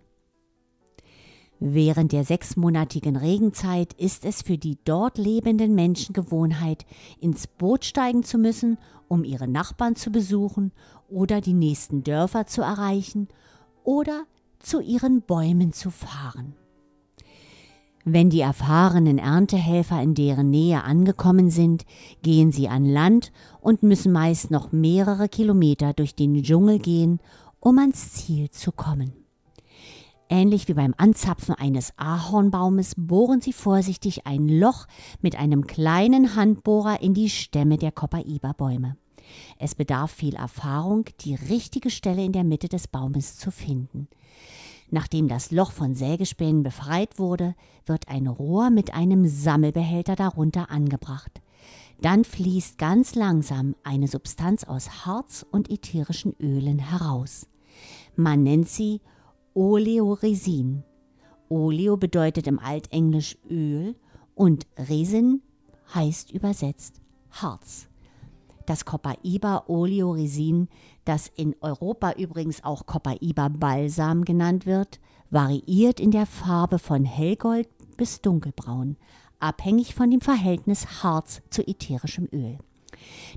Während 1.60 2.12
der 2.12 2.25
sechsmonatigen 2.25 3.15
Regenzeit 3.15 3.93
ist 3.93 4.24
es 4.24 4.43
für 4.43 4.60
die 4.60 4.77
dort 4.86 5.17
lebenden 5.17 5.74
Menschen 5.74 6.13
Gewohnheit, 6.13 6.86
ins 7.19 7.48
Boot 7.48 7.86
steigen 7.86 8.24
zu 8.24 8.38
müssen, 8.38 8.77
um 9.07 9.24
ihre 9.24 9.48
Nachbarn 9.48 9.95
zu 9.95 10.12
besuchen 10.12 10.71
oder 11.10 11.41
die 11.41 11.53
nächsten 11.53 12.03
Dörfer 12.03 12.45
zu 12.45 12.62
erreichen 12.62 13.29
oder 13.83 14.25
zu 14.60 14.79
ihren 14.79 15.24
Bäumen 15.24 15.74
zu 15.74 15.89
fahren. 15.89 16.55
Wenn 18.03 18.29
die 18.29 18.41
erfahrenen 18.41 19.20
Erntehelfer 19.20 20.01
in 20.01 20.15
deren 20.15 20.50
Nähe 20.50 20.84
angekommen 20.84 21.50
sind, 21.50 21.86
gehen 22.24 22.51
sie 22.51 22.67
an 22.67 22.86
Land 22.86 23.31
und 23.60 23.84
müssen 23.84 24.12
meist 24.12 24.50
noch 24.50 24.72
mehrere 24.72 25.29
Kilometer 25.29 25.93
durch 25.93 26.15
den 26.15 26.41
Dschungel 26.41 26.79
gehen, 26.79 27.20
um 27.60 27.77
ans 27.77 28.13
Ziel 28.13 28.50
zu 28.50 28.72
kommen. 28.72 29.13
Ähnlich 30.29 30.67
wie 30.67 30.74
beim 30.74 30.96
Anzapfen 30.98 31.53
eines 31.53 31.93
Ahornbaumes 31.98 32.93
bohren 32.98 33.41
sie 33.41 33.53
vorsichtig 33.53 34.25
ein 34.25 34.48
Loch 34.48 34.88
mit 35.22 35.38
einem 35.38 35.67
kleinen 35.67 36.36
Handbohrer 36.36 37.01
in 37.01 37.13
die 37.13 37.29
Stämme 37.29 37.77
der 37.77 37.91
Copaiba-Bäume. 37.91 38.96
Es 39.60 39.75
bedarf 39.75 40.12
viel 40.12 40.36
Erfahrung, 40.36 41.05
die 41.20 41.36
richtige 41.36 41.89
Stelle 41.89 42.24
in 42.24 42.31
der 42.31 42.46
Mitte 42.46 42.70
des 42.70 42.88
Baumes 42.88 43.38
zu 43.38 43.51
finden. 43.51 44.08
Nachdem 44.91 45.29
das 45.29 45.51
Loch 45.51 45.71
von 45.71 45.95
Sägespänen 45.95 46.63
befreit 46.63 47.17
wurde, 47.17 47.55
wird 47.86 48.10
ein 48.10 48.27
Rohr 48.27 48.69
mit 48.69 48.93
einem 48.93 49.25
Sammelbehälter 49.25 50.17
darunter 50.17 50.69
angebracht. 50.69 51.41
Dann 52.01 52.25
fließt 52.25 52.77
ganz 52.77 53.15
langsam 53.15 53.75
eine 53.83 54.07
Substanz 54.07 54.65
aus 54.65 55.05
Harz 55.05 55.45
und 55.50 55.71
ätherischen 55.71 56.36
Ölen 56.41 56.79
heraus. 56.79 57.48
Man 58.15 58.43
nennt 58.43 58.67
sie 58.67 59.00
Oleoresin. 59.53 60.83
Oleo 61.48 61.95
bedeutet 61.95 62.48
im 62.48 62.60
Altenglisch 62.60 63.38
Öl 63.50 63.95
und 64.36 64.67
Resin 64.77 65.41
heißt 65.93 66.31
übersetzt 66.31 67.01
Harz. 67.29 67.88
Das 68.65 68.86
Copaiba 68.86 69.65
Oleoresin, 69.67 70.69
das 71.05 71.31
in 71.36 71.55
Europa 71.62 72.13
übrigens 72.13 72.63
auch 72.63 72.86
Copaiba 72.86 73.50
Balsam 73.50 74.25
genannt 74.25 74.65
wird, 74.65 75.00
variiert 75.29 76.00
in 76.00 76.12
der 76.12 76.25
Farbe 76.25 76.79
von 76.79 77.05
hellgold 77.05 77.67
bis 77.98 78.22
dunkelbraun, 78.22 78.98
abhängig 79.39 79.96
von 79.96 80.12
dem 80.12 80.22
Verhältnis 80.22 81.03
Harz 81.03 81.41
zu 81.50 81.65
ätherischem 81.67 82.27
Öl. 82.31 82.58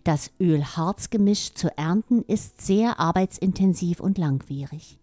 Das 0.02 0.30
Öl-Harz-Gemisch 0.40 1.54
zu 1.54 1.76
ernten 1.78 2.22
ist 2.22 2.60
sehr 2.60 3.00
arbeitsintensiv 3.00 4.00
und 4.00 4.18
langwierig. 4.18 4.98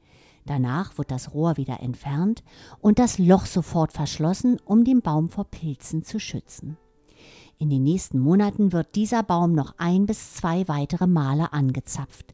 Danach 0.45 0.97
wird 0.97 1.11
das 1.11 1.33
Rohr 1.33 1.57
wieder 1.57 1.81
entfernt 1.81 2.43
und 2.79 2.99
das 2.99 3.17
Loch 3.17 3.45
sofort 3.45 3.93
verschlossen, 3.93 4.59
um 4.65 4.83
den 4.83 5.01
Baum 5.01 5.29
vor 5.29 5.45
Pilzen 5.45 6.03
zu 6.03 6.19
schützen. 6.19 6.77
In 7.57 7.69
den 7.69 7.83
nächsten 7.83 8.19
Monaten 8.19 8.71
wird 8.71 8.95
dieser 8.95 9.21
Baum 9.21 9.53
noch 9.53 9.75
ein 9.77 10.07
bis 10.07 10.33
zwei 10.33 10.67
weitere 10.67 11.05
Male 11.05 11.53
angezapft. 11.53 12.33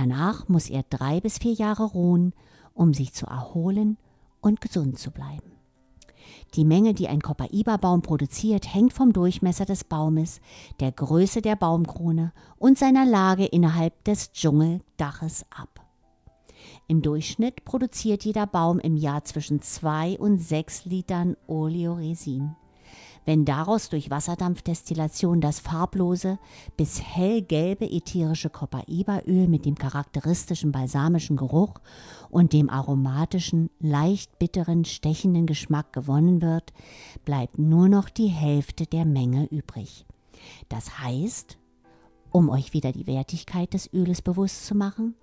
Danach 0.00 0.46
muss 0.46 0.70
er 0.70 0.84
drei 0.88 1.18
bis 1.18 1.38
vier 1.38 1.54
Jahre 1.54 1.82
ruhen, 1.82 2.32
um 2.72 2.94
sich 2.94 3.12
zu 3.14 3.26
erholen 3.26 3.96
und 4.40 4.60
gesund 4.60 4.96
zu 4.96 5.10
bleiben. 5.10 5.50
Die 6.54 6.64
Menge, 6.64 6.94
die 6.94 7.08
ein 7.08 7.20
Copaiba-Baum 7.20 8.02
produziert, 8.02 8.72
hängt 8.72 8.92
vom 8.92 9.12
Durchmesser 9.12 9.64
des 9.64 9.82
Baumes, 9.82 10.40
der 10.78 10.92
Größe 10.92 11.42
der 11.42 11.56
Baumkrone 11.56 12.32
und 12.58 12.78
seiner 12.78 13.06
Lage 13.06 13.46
innerhalb 13.46 14.04
des 14.04 14.30
Dschungeldaches 14.30 15.44
ab. 15.50 15.84
Im 16.86 17.02
Durchschnitt 17.02 17.64
produziert 17.64 18.24
jeder 18.24 18.46
Baum 18.46 18.78
im 18.78 18.96
Jahr 18.96 19.24
zwischen 19.24 19.62
2 19.62 20.16
und 20.20 20.38
6 20.38 20.84
Litern 20.84 21.36
Oleoresin. 21.48 22.54
Wenn 23.28 23.44
daraus 23.44 23.90
durch 23.90 24.08
Wasserdampfdestillation 24.08 25.42
das 25.42 25.60
farblose 25.60 26.38
bis 26.78 27.02
hellgelbe 27.02 27.84
ätherische 27.84 28.48
Copaiba-Öl 28.48 29.48
mit 29.48 29.66
dem 29.66 29.74
charakteristischen 29.74 30.72
balsamischen 30.72 31.36
Geruch 31.36 31.74
und 32.30 32.54
dem 32.54 32.70
aromatischen, 32.70 33.68
leicht 33.80 34.38
bitteren, 34.38 34.86
stechenden 34.86 35.44
Geschmack 35.44 35.92
gewonnen 35.92 36.40
wird, 36.40 36.72
bleibt 37.26 37.58
nur 37.58 37.90
noch 37.90 38.08
die 38.08 38.28
Hälfte 38.28 38.86
der 38.86 39.04
Menge 39.04 39.44
übrig. 39.50 40.06
Das 40.70 40.98
heißt, 40.98 41.58
um 42.30 42.48
euch 42.48 42.72
wieder 42.72 42.92
die 42.92 43.06
Wertigkeit 43.06 43.74
des 43.74 43.92
Öles 43.92 44.22
bewusst 44.22 44.64
zu 44.64 44.74
machen, 44.74 45.14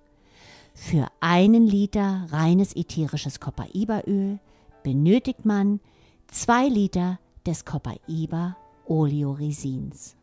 für 0.74 1.08
einen 1.18 1.66
Liter 1.66 2.28
reines 2.30 2.76
ätherisches 2.76 3.40
Copaiba-Öl 3.40 4.38
benötigt 4.84 5.44
man 5.44 5.80
zwei 6.28 6.68
Liter 6.68 7.18
des 7.46 7.64
Copaiba 7.64 8.56
Oleoresins. 8.86 10.16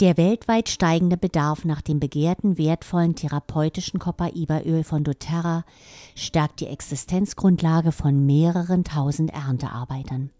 Der 0.00 0.16
weltweit 0.16 0.68
steigende 0.68 1.16
Bedarf 1.16 1.64
nach 1.64 1.80
dem 1.80 1.98
begehrten, 1.98 2.56
wertvollen 2.56 3.16
therapeutischen 3.16 3.98
Copaiba-Öl 3.98 4.84
von 4.84 5.02
doTERRA 5.02 5.64
stärkt 6.14 6.60
die 6.60 6.68
Existenzgrundlage 6.68 7.90
von 7.90 8.24
mehreren 8.24 8.84
tausend 8.84 9.30
Erntearbeitern. 9.30 10.30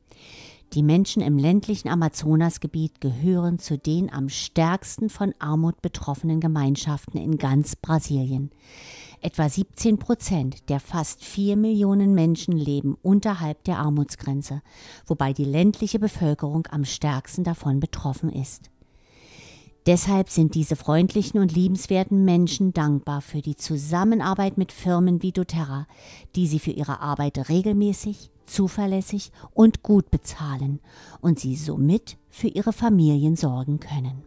Die 0.74 0.83
Menschen 0.83 1.22
im 1.22 1.38
ländlichen 1.38 1.88
Amazonasgebiet 1.88 3.01
gehören 3.01 3.59
zu 3.59 3.79
den 3.79 4.12
am 4.12 4.29
stärksten 4.29 5.09
von 5.09 5.35
Armut 5.38 5.83
betroffenen 5.83 6.40
Gemeinschaften 6.40 7.18
in 7.18 7.38
ganz 7.38 7.74
Brasilien. 7.74 8.51
Etwa 9.20 9.48
17 9.48 9.98
Prozent 9.98 10.68
der 10.68 10.78
fast 10.78 11.24
vier 11.24 11.57
Millionen 11.57 12.14
Menschen 12.14 12.57
leben 12.57 12.96
unterhalb 13.02 13.64
der 13.64 13.78
Armutsgrenze, 13.78 14.62
wobei 15.07 15.33
die 15.33 15.44
ländliche 15.44 15.98
Bevölkerung 15.98 16.68
am 16.70 16.85
stärksten 16.85 17.42
davon 17.42 17.81
betroffen 17.81 18.31
ist. 18.31 18.70
Deshalb 19.87 20.28
sind 20.28 20.54
diese 20.54 20.76
freundlichen 20.76 21.40
und 21.40 21.52
liebenswerten 21.52 22.24
Menschen 22.24 22.72
dankbar 22.72 23.20
für 23.20 23.40
die 23.40 23.57
Zusammenarbeit 23.57 24.57
mit 24.57 24.70
Firmen 24.70 25.22
wie 25.22 25.33
doTERRA, 25.33 25.88
die 26.37 26.46
sie 26.46 26.59
für 26.59 26.72
ihre 26.72 27.00
Arbeit 27.00 27.48
regelmäßig, 27.48 28.31
zuverlässig 28.46 29.33
und 29.52 29.83
gut 29.83 30.11
bezahlen 30.11 30.81
und 31.20 31.40
sie 31.40 31.57
somit 31.57 32.18
für 32.28 32.48
ihre 32.48 32.72
Familien 32.72 33.35
sorgen 33.35 33.81
können. 33.81 34.22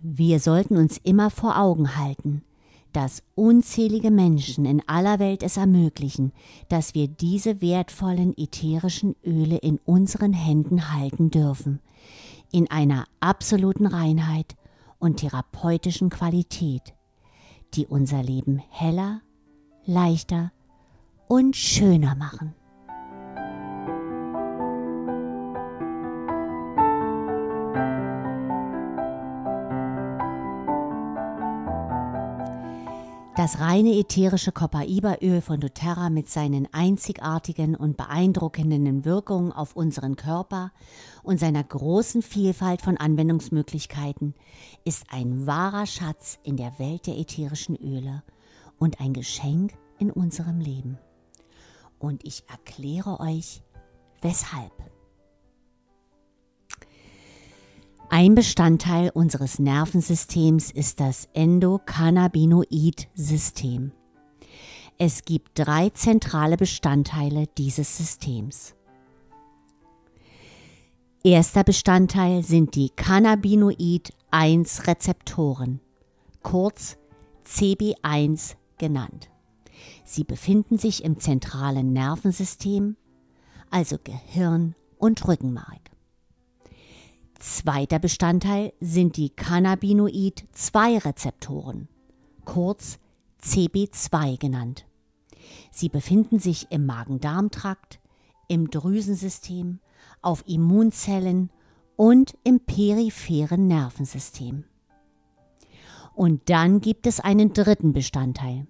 Wir 0.00 0.40
sollten 0.40 0.76
uns 0.76 0.98
immer 1.04 1.30
vor 1.30 1.58
Augen 1.58 1.96
halten, 1.96 2.42
dass 2.92 3.22
unzählige 3.34 4.10
Menschen 4.10 4.64
in 4.64 4.82
aller 4.86 5.18
Welt 5.18 5.42
es 5.42 5.56
ermöglichen, 5.56 6.32
dass 6.68 6.94
wir 6.94 7.08
diese 7.08 7.60
wertvollen 7.60 8.36
ätherischen 8.36 9.16
Öle 9.24 9.56
in 9.58 9.78
unseren 9.84 10.32
Händen 10.32 10.92
halten 10.92 11.30
dürfen, 11.30 11.80
in 12.50 12.70
einer 12.70 13.06
absoluten 13.20 13.86
Reinheit 13.86 14.56
und 14.98 15.18
therapeutischen 15.18 16.10
Qualität, 16.10 16.94
die 17.74 17.86
unser 17.86 18.22
Leben 18.22 18.62
heller, 18.70 19.22
leichter 19.84 20.52
und 21.28 21.56
schöner 21.56 22.14
machen. 22.14 22.54
Das 33.42 33.58
reine 33.58 33.98
ätherische 33.98 34.52
Copaiba-Öl 34.52 35.40
von 35.40 35.58
doTERRA 35.58 36.10
mit 36.10 36.28
seinen 36.28 36.72
einzigartigen 36.72 37.74
und 37.74 37.96
beeindruckenden 37.96 39.04
Wirkungen 39.04 39.50
auf 39.50 39.74
unseren 39.74 40.14
Körper 40.14 40.70
und 41.24 41.40
seiner 41.40 41.64
großen 41.64 42.22
Vielfalt 42.22 42.82
von 42.82 42.98
Anwendungsmöglichkeiten 42.98 44.34
ist 44.84 45.06
ein 45.10 45.44
wahrer 45.44 45.86
Schatz 45.86 46.38
in 46.44 46.56
der 46.56 46.78
Welt 46.78 47.08
der 47.08 47.18
ätherischen 47.18 47.74
Öle 47.74 48.22
und 48.78 49.00
ein 49.00 49.12
Geschenk 49.12 49.72
in 49.98 50.12
unserem 50.12 50.60
Leben. 50.60 50.96
Und 51.98 52.24
ich 52.24 52.44
erkläre 52.48 53.18
euch, 53.18 53.64
weshalb. 54.20 54.91
Ein 58.14 58.34
Bestandteil 58.34 59.08
unseres 59.08 59.58
Nervensystems 59.58 60.70
ist 60.70 61.00
das 61.00 61.30
Endokannabinoid-System. 61.32 63.92
Es 64.98 65.24
gibt 65.24 65.58
drei 65.58 65.88
zentrale 65.88 66.58
Bestandteile 66.58 67.46
dieses 67.56 67.96
Systems. 67.96 68.74
Erster 71.24 71.64
Bestandteil 71.64 72.42
sind 72.42 72.74
die 72.74 72.90
Cannabinoid-1-Rezeptoren, 72.90 75.80
kurz 76.42 76.98
CB1 77.46 78.56
genannt. 78.76 79.30
Sie 80.04 80.24
befinden 80.24 80.76
sich 80.76 81.02
im 81.02 81.18
zentralen 81.18 81.94
Nervensystem, 81.94 82.98
also 83.70 83.96
Gehirn 84.04 84.74
und 84.98 85.26
Rückenmark. 85.26 85.91
Zweiter 87.42 87.98
Bestandteil 87.98 88.72
sind 88.78 89.16
die 89.16 89.30
Cannabinoid-2-Rezeptoren, 89.30 91.88
kurz 92.44 93.00
CB2 93.42 94.38
genannt. 94.38 94.86
Sie 95.72 95.88
befinden 95.88 96.38
sich 96.38 96.68
im 96.70 96.86
Magen-Darm-Trakt, 96.86 97.98
im 98.46 98.70
Drüsensystem, 98.70 99.80
auf 100.20 100.44
Immunzellen 100.46 101.50
und 101.96 102.38
im 102.44 102.60
peripheren 102.60 103.66
Nervensystem. 103.66 104.62
Und 106.14 106.48
dann 106.48 106.80
gibt 106.80 107.08
es 107.08 107.18
einen 107.18 107.52
dritten 107.52 107.92
Bestandteil, 107.92 108.68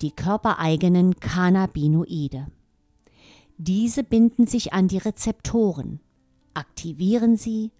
die 0.00 0.10
körpereigenen 0.10 1.20
Cannabinoide. 1.20 2.48
Diese 3.58 4.02
binden 4.02 4.48
sich 4.48 4.72
an 4.72 4.88
die 4.88 4.98
Rezeptoren, 4.98 6.00
aktivieren 6.52 7.36
sie 7.36 7.70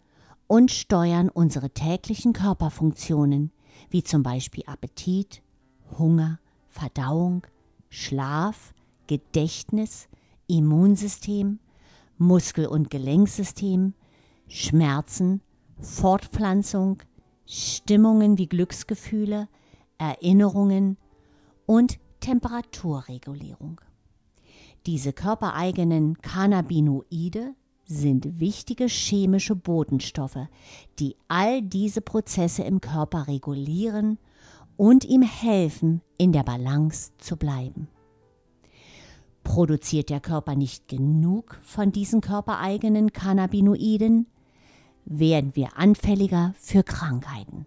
und 0.53 0.71
steuern 0.71 1.31
unsere 1.31 1.71
täglichen 1.71 2.35
Körperfunktionen, 2.35 3.53
wie 3.89 4.03
zum 4.03 4.23
Beispiel 4.23 4.63
Appetit, 4.67 5.41
Hunger, 5.99 6.41
Verdauung, 6.69 7.47
Schlaf, 7.89 8.75
Gedächtnis, 9.07 10.11
Immunsystem, 10.49 11.59
Muskel- 12.19 12.67
und 12.67 12.91
Gelenksystem, 12.91 13.95
Schmerzen, 14.47 15.41
Fortpflanzung, 15.81 17.03
Stimmungen 17.47 18.37
wie 18.37 18.47
Glücksgefühle, 18.47 19.49
Erinnerungen 19.97 20.99
und 21.65 21.99
Temperaturregulierung. 22.21 23.81
Diese 24.85 25.15
körpereigenen 25.15 26.19
Cannabinoide 26.21 27.55
sind 27.93 28.41
wichtige 28.41 28.87
chemische 28.87 29.55
Botenstoffe, 29.55 30.49
die 30.99 31.17
all 31.29 31.63
diese 31.63 32.01
Prozesse 32.01 32.63
im 32.63 32.81
Körper 32.81 33.29
regulieren 33.29 34.19
und 34.77 35.05
ihm 35.05 35.23
helfen, 35.23 36.01
in 36.19 36.33
der 36.33 36.43
Balance 36.43 37.13
zu 37.19 37.37
bleiben. 37.37 37.89
Produziert 39.45 40.11
der 40.11 40.21
Körper 40.21 40.55
nicht 40.55 40.89
genug 40.89 41.59
von 41.63 41.93
diesen 41.93 42.21
körpereigenen 42.21 43.13
Cannabinoiden, 43.13 44.27
werden 45.05 45.57
wir 45.57 45.77
anfälliger 45.77 46.55
für 46.59 46.85
Krankheiten. 46.85 47.67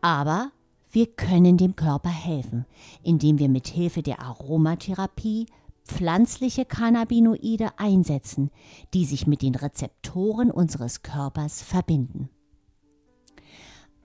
Aber 0.00 0.50
wir 0.90 1.06
können 1.06 1.56
dem 1.56 1.76
Körper 1.76 2.10
helfen, 2.10 2.66
indem 3.02 3.38
wir 3.38 3.48
mit 3.48 3.68
Hilfe 3.68 4.02
der 4.02 4.20
Aromatherapie 4.20 5.46
pflanzliche 5.92 6.64
Cannabinoide 6.64 7.78
einsetzen, 7.78 8.50
die 8.94 9.04
sich 9.04 9.26
mit 9.26 9.42
den 9.42 9.54
Rezeptoren 9.54 10.50
unseres 10.50 11.02
Körpers 11.02 11.60
verbinden. 11.62 12.30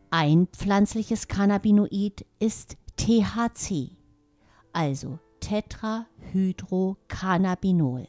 Ein 0.10 0.48
pflanzliches 0.48 1.28
Cannabinoid 1.28 2.26
ist 2.40 2.78
THC, 2.98 3.92
also 4.74 5.20
Tetrahydrocannabinol. 5.40 8.08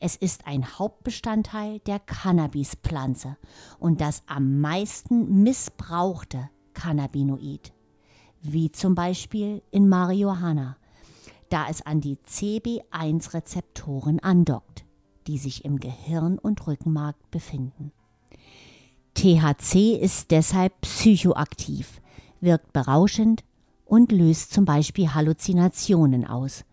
Es 0.00 0.16
ist 0.16 0.46
ein 0.46 0.78
Hauptbestandteil 0.78 1.80
der 1.80 1.98
Cannabispflanze 1.98 3.36
und 3.78 4.00
das 4.00 4.22
am 4.26 4.60
meisten 4.60 5.42
missbrauchte 5.42 6.48
Cannabinoid, 6.74 7.72
wie 8.40 8.70
zum 8.70 8.94
Beispiel 8.94 9.62
in 9.70 9.88
Marihuana, 9.88 10.76
da 11.52 11.66
es 11.68 11.82
an 11.82 12.00
die 12.00 12.16
CB1-Rezeptoren 12.16 14.20
andockt, 14.20 14.84
die 15.26 15.38
sich 15.38 15.64
im 15.64 15.80
Gehirn 15.80 16.38
und 16.38 16.64
Rückenmark 16.66 17.16
befinden. 17.30 17.92
THC 19.14 19.98
ist 20.00 20.30
deshalb 20.30 20.80
psychoaktiv, 20.82 22.00
wirkt 22.40 22.72
berauschend 22.72 23.42
und 23.84 24.12
löst 24.12 24.52
zum 24.52 24.64
Beispiel 24.64 25.12
Halluzinationen 25.14 26.24
aus 26.26 26.64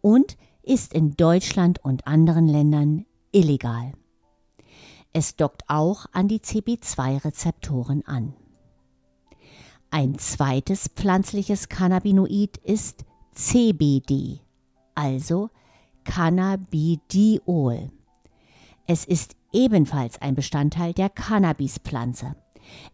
und 0.00 0.36
ist 0.62 0.94
in 0.94 1.16
Deutschland 1.16 1.84
und 1.84 2.06
anderen 2.06 2.46
Ländern 2.46 3.06
illegal. 3.32 3.92
Es 5.12 5.34
dockt 5.34 5.64
auch 5.66 6.06
an 6.12 6.28
die 6.28 6.38
CB2-Rezeptoren 6.38 8.06
an. 8.06 8.34
Ein 9.90 10.18
zweites 10.18 10.88
pflanzliches 10.94 11.68
Cannabinoid 11.68 12.58
ist 12.58 13.04
CBD, 13.34 14.40
also 14.94 15.50
Cannabidiol. 16.04 17.90
Es 18.86 19.04
ist 19.04 19.36
ebenfalls 19.52 20.20
ein 20.20 20.34
Bestandteil 20.34 20.92
der 20.92 21.08
Cannabispflanze. 21.08 22.34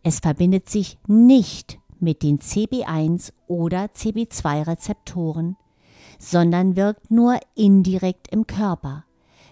Es 0.03 0.20
verbindet 0.20 0.68
sich 0.68 0.99
nicht 1.07 1.79
mit 1.99 2.22
den 2.22 2.38
CB1 2.38 3.33
oder 3.46 3.87
CB2 3.87 4.66
Rezeptoren, 4.66 5.57
sondern 6.18 6.77
wirkt 6.77 7.11
nur 7.11 7.38
indirekt 7.55 8.29
im 8.29 8.46
Körper, 8.46 9.05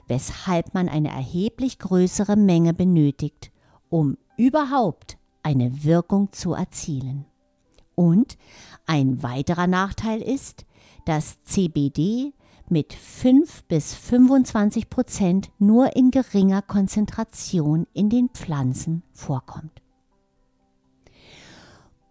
weshalb 0.07 0.75
man 0.75 0.89
eine 0.89 1.09
erheblich 1.09 1.79
größere 1.79 2.37
Menge 2.37 2.75
benötigt, 2.75 3.51
um 3.89 4.17
überhaupt 4.37 5.19
eine 5.43 5.85
Wirkung 5.85 6.33
zu 6.33 6.53
erzielen. 6.55 7.27
Und 7.95 8.37
ein 8.87 9.23
weiterer 9.23 9.67
Nachteil 9.67 10.21
ist, 10.21 10.67
dass 11.05 11.41
CBD 11.43 12.33
mit 12.69 12.93
5 12.95 13.65
bis 13.65 13.95
25 13.95 14.91
Prozent 14.91 15.51
nur 15.59 15.97
in 15.97 16.11
geringer 16.11 16.63
Konzentration 16.63 17.87
in 17.93 18.09
den 18.09 18.31
Pflanzen 18.31 19.03
vorkommt. 19.13 19.83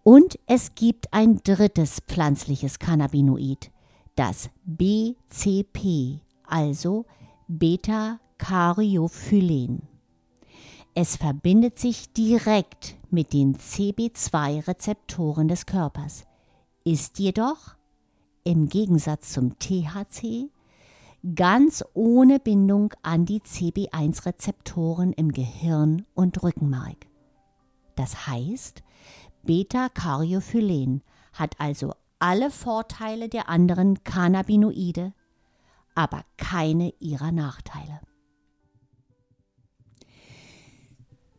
Und 0.04 0.38
es 0.46 0.74
gibt 0.74 1.12
ein 1.12 1.40
drittes 1.42 2.00
pflanzliches 2.06 2.78
Cannabinoid, 2.78 3.70
das 4.16 4.50
BCP, 4.64 6.20
also 6.46 7.04
Beta-Caryophylen. 7.48 9.82
Es 10.94 11.16
verbindet 11.16 11.78
sich 11.78 12.12
direkt 12.12 12.96
mit 13.10 13.32
den 13.32 13.56
CB2-Rezeptoren 13.56 15.48
des 15.48 15.64
Körpers, 15.66 16.24
ist 16.84 17.18
jedoch, 17.18 17.74
im 18.44 18.68
Gegensatz 18.68 19.32
zum 19.32 19.58
THC, 19.58 20.50
ganz 21.34 21.82
ohne 21.94 22.38
Bindung 22.38 22.92
an 23.02 23.24
die 23.24 23.40
CB1-Rezeptoren 23.40 25.12
im 25.14 25.32
Gehirn 25.32 26.04
und 26.14 26.42
Rückenmark. 26.42 27.06
Das 27.96 28.26
heißt, 28.26 28.82
Beta-Caryophylen 29.44 31.02
hat 31.32 31.58
also 31.58 31.92
alle 32.18 32.50
Vorteile 32.50 33.28
der 33.28 33.48
anderen 33.48 34.04
Cannabinoide, 34.04 35.14
aber 35.94 36.22
keine 36.36 36.92
ihrer 37.00 37.32
Nachteile. 37.32 38.00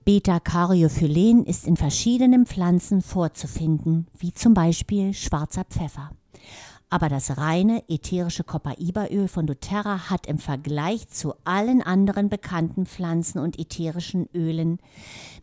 Beta-Caryophylen 0.06 1.46
ist 1.46 1.65
in 1.65 1.78
verschiedenen 1.78 2.46
Pflanzen 2.46 3.02
vorzufinden, 3.02 4.08
wie 4.18 4.34
zum 4.34 4.54
Beispiel 4.54 5.13
schwarzer 5.13 5.63
Pfeffer. 5.63 6.12
Aber 6.89 7.10
das 7.10 7.38
reine 7.38 7.84
ätherische 7.89 8.43
Copaiba-Öl 8.43 9.28
von 9.28 9.48
doTERRA 9.48 10.10
hat 10.10 10.28
im 10.28 10.38
Vergleich 10.38 11.10
zu 11.10 11.34
allen 11.43 11.82
anderen 11.82 12.30
bekannten 12.30 12.86
Pflanzen 12.86 13.39
und 13.39 13.60
ätherischen 13.60 14.30
Ölen 14.34 14.78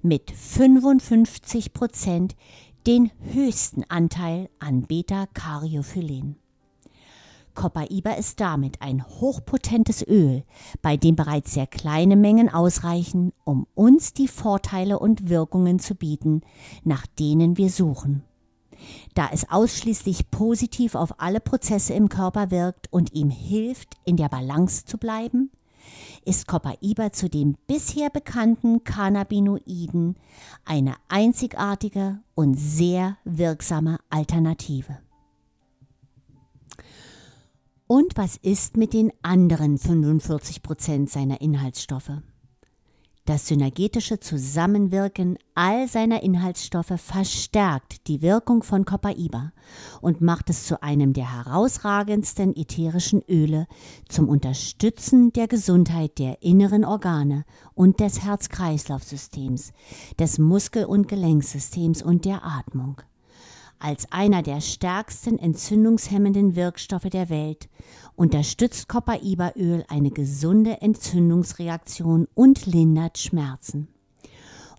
mit 0.02 0.31
55 0.31 1.72
Prozent 1.72 2.37
den 2.87 3.11
höchsten 3.33 3.85
Anteil 3.88 4.48
an 4.59 4.83
Beta-Caryophylen. 4.83 6.37
Copaiba 7.55 8.12
ist 8.12 8.40
damit 8.40 8.81
ein 8.81 9.05
hochpotentes 9.07 10.07
Öl, 10.07 10.42
bei 10.81 10.96
dem 10.96 11.16
bereits 11.16 11.52
sehr 11.52 11.66
kleine 11.66 12.16
Mengen 12.16 12.48
ausreichen, 12.48 13.33
um 13.44 13.66
uns 13.74 14.14
die 14.14 14.28
Vorteile 14.28 14.98
und 14.98 15.28
Wirkungen 15.28 15.78
zu 15.78 15.94
bieten, 15.94 16.40
nach 16.83 17.07
denen 17.07 17.59
wir 17.59 17.68
suchen. 17.68 18.24
Da 19.14 19.29
es 19.33 19.51
ausschließlich 19.51 20.31
positiv 20.31 20.95
auf 20.95 21.21
alle 21.21 21.40
Prozesse 21.40 21.95
im 21.95 22.09
Körper 22.09 22.51
wirkt 22.51 22.92
und 22.92 23.12
ihm 23.12 23.31
hilft, 23.31 23.95
in 24.05 24.16
der 24.16 24.29
Balance 24.29 24.85
zu 24.85 24.99
bleiben, 24.99 25.51
ist 26.25 26.47
Copaiba 26.47 27.12
zu 27.12 27.29
den 27.29 27.57
bisher 27.66 28.11
bekannten 28.11 28.85
Cannabinoiden 28.85 30.16
eine 30.64 30.95
einzigartige 31.09 32.21
und 32.35 32.55
sehr 32.55 33.16
wirksame 33.25 33.99
Alternative. 34.11 34.99
Und 37.87 38.16
was 38.16 38.37
ist 38.37 38.77
mit 38.77 38.95
den 38.95 39.12
anderen 39.23 39.77
45 39.77 40.62
Prozent 40.62 41.11
seiner 41.11 41.40
Inhaltsstoffe? 41.40 42.23
Das 43.33 43.49
synergetische 43.49 44.21
Zusammenwirken 44.21 45.38
all 45.55 45.88
seiner 45.88 46.23
Inhaltsstoffe 46.23 46.92
verstärkt 47.01 48.07
die 48.07 48.21
Wirkung 48.21 48.62
von 48.62 48.85
Copaiba 48.85 49.53
und 50.03 50.21
macht 50.21 50.51
es 50.51 50.66
zu 50.66 50.83
einem 50.83 51.14
der 51.14 51.35
herausragendsten 51.35 52.55
ätherischen 52.55 53.23
Öle 53.27 53.68
zum 54.07 54.29
Unterstützen 54.29 55.33
der 55.33 55.49
Gesundheit 55.49 56.18
der 56.18 56.42
inneren 56.42 56.85
Organe 56.85 57.47
und 57.73 58.01
des 58.01 58.23
Herz-Kreislauf-Systems, 58.23 59.73
des 60.18 60.38
Muskel- 60.38 60.85
und 60.85 61.09
Gelenksystems 61.09 62.03
und 62.03 62.27
der 62.27 62.45
Atmung. 62.45 63.01
Als 63.79 64.12
einer 64.12 64.42
der 64.42 64.61
stärksten 64.61 65.38
entzündungshemmenden 65.38 66.55
Wirkstoffe 66.55 67.09
der 67.09 67.31
Welt 67.31 67.71
unterstützt 68.16 68.88
Copaiba-Öl 68.88 69.85
eine 69.88 70.11
gesunde 70.11 70.81
Entzündungsreaktion 70.81 72.29
und 72.35 72.66
lindert 72.66 73.18
Schmerzen. 73.18 73.88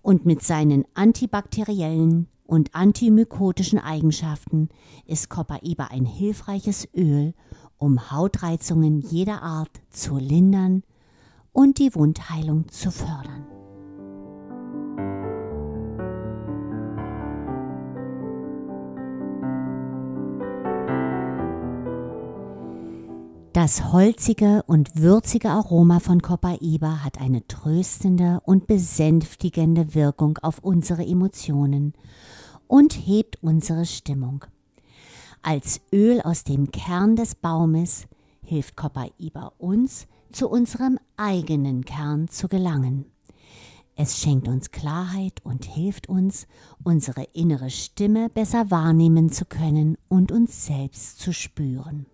Und 0.02 0.26
mit 0.26 0.42
seinen 0.42 0.84
antibakteriellen 0.94 2.28
und 2.46 2.74
antimykotischen 2.74 3.78
Eigenschaften 3.78 4.68
ist 5.06 5.30
Copaiba 5.30 5.86
ein 5.86 6.04
hilfreiches 6.04 6.88
Öl, 6.94 7.34
um 7.78 8.10
Hautreizungen 8.10 9.00
jeder 9.00 9.42
Art 9.42 9.80
zu 9.90 10.16
lindern 10.16 10.82
und 11.52 11.78
die 11.78 11.94
Wundheilung 11.94 12.68
zu 12.68 12.90
fördern. 12.90 13.53
Das 23.54 23.92
holzige 23.92 24.64
und 24.66 24.96
würzige 24.96 25.48
Aroma 25.48 26.00
von 26.00 26.20
Copaiba 26.20 27.04
hat 27.04 27.20
eine 27.20 27.46
tröstende 27.46 28.40
und 28.42 28.66
besänftigende 28.66 29.94
Wirkung 29.94 30.38
auf 30.38 30.58
unsere 30.58 31.06
Emotionen 31.06 31.92
und 32.66 32.94
hebt 32.94 33.40
unsere 33.44 33.86
Stimmung. 33.86 34.44
Als 35.40 35.80
Öl 35.92 36.20
aus 36.22 36.42
dem 36.42 36.72
Kern 36.72 37.14
des 37.14 37.36
Baumes 37.36 38.08
hilft 38.42 38.74
Copaiba 38.74 39.52
uns, 39.58 40.08
zu 40.32 40.48
unserem 40.48 40.98
eigenen 41.16 41.84
Kern 41.84 42.26
zu 42.26 42.48
gelangen. 42.48 43.04
Es 43.94 44.18
schenkt 44.18 44.48
uns 44.48 44.72
Klarheit 44.72 45.44
und 45.44 45.64
hilft 45.64 46.08
uns, 46.08 46.48
unsere 46.82 47.22
innere 47.34 47.70
Stimme 47.70 48.30
besser 48.30 48.72
wahrnehmen 48.72 49.30
zu 49.30 49.44
können 49.44 49.96
und 50.08 50.32
uns 50.32 50.66
selbst 50.66 51.20
zu 51.20 51.32
spüren. 51.32 52.06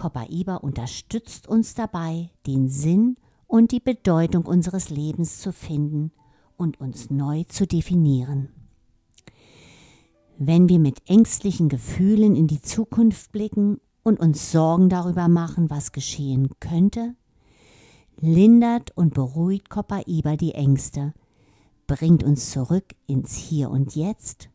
Copaiba 0.00 0.56
unterstützt 0.56 1.46
uns 1.46 1.74
dabei, 1.74 2.30
den 2.46 2.68
Sinn 2.70 3.18
und 3.46 3.70
die 3.70 3.80
Bedeutung 3.80 4.46
unseres 4.46 4.88
Lebens 4.88 5.42
zu 5.42 5.52
finden 5.52 6.10
und 6.56 6.80
uns 6.80 7.10
neu 7.10 7.44
zu 7.44 7.66
definieren. 7.66 8.48
Wenn 10.38 10.70
wir 10.70 10.78
mit 10.78 11.02
ängstlichen 11.06 11.68
Gefühlen 11.68 12.34
in 12.34 12.46
die 12.46 12.62
Zukunft 12.62 13.30
blicken 13.30 13.78
und 14.02 14.20
uns 14.20 14.50
Sorgen 14.50 14.88
darüber 14.88 15.28
machen, 15.28 15.68
was 15.68 15.92
geschehen 15.92 16.48
könnte, 16.60 17.14
lindert 18.18 18.96
und 18.96 19.12
beruhigt 19.12 19.68
Copaiba 19.68 20.36
die 20.36 20.54
Ängste, 20.54 21.12
bringt 21.86 22.24
uns 22.24 22.50
zurück 22.52 22.94
ins 23.06 23.34
Hier 23.34 23.68
und 23.68 23.94
Jetzt 23.94 24.48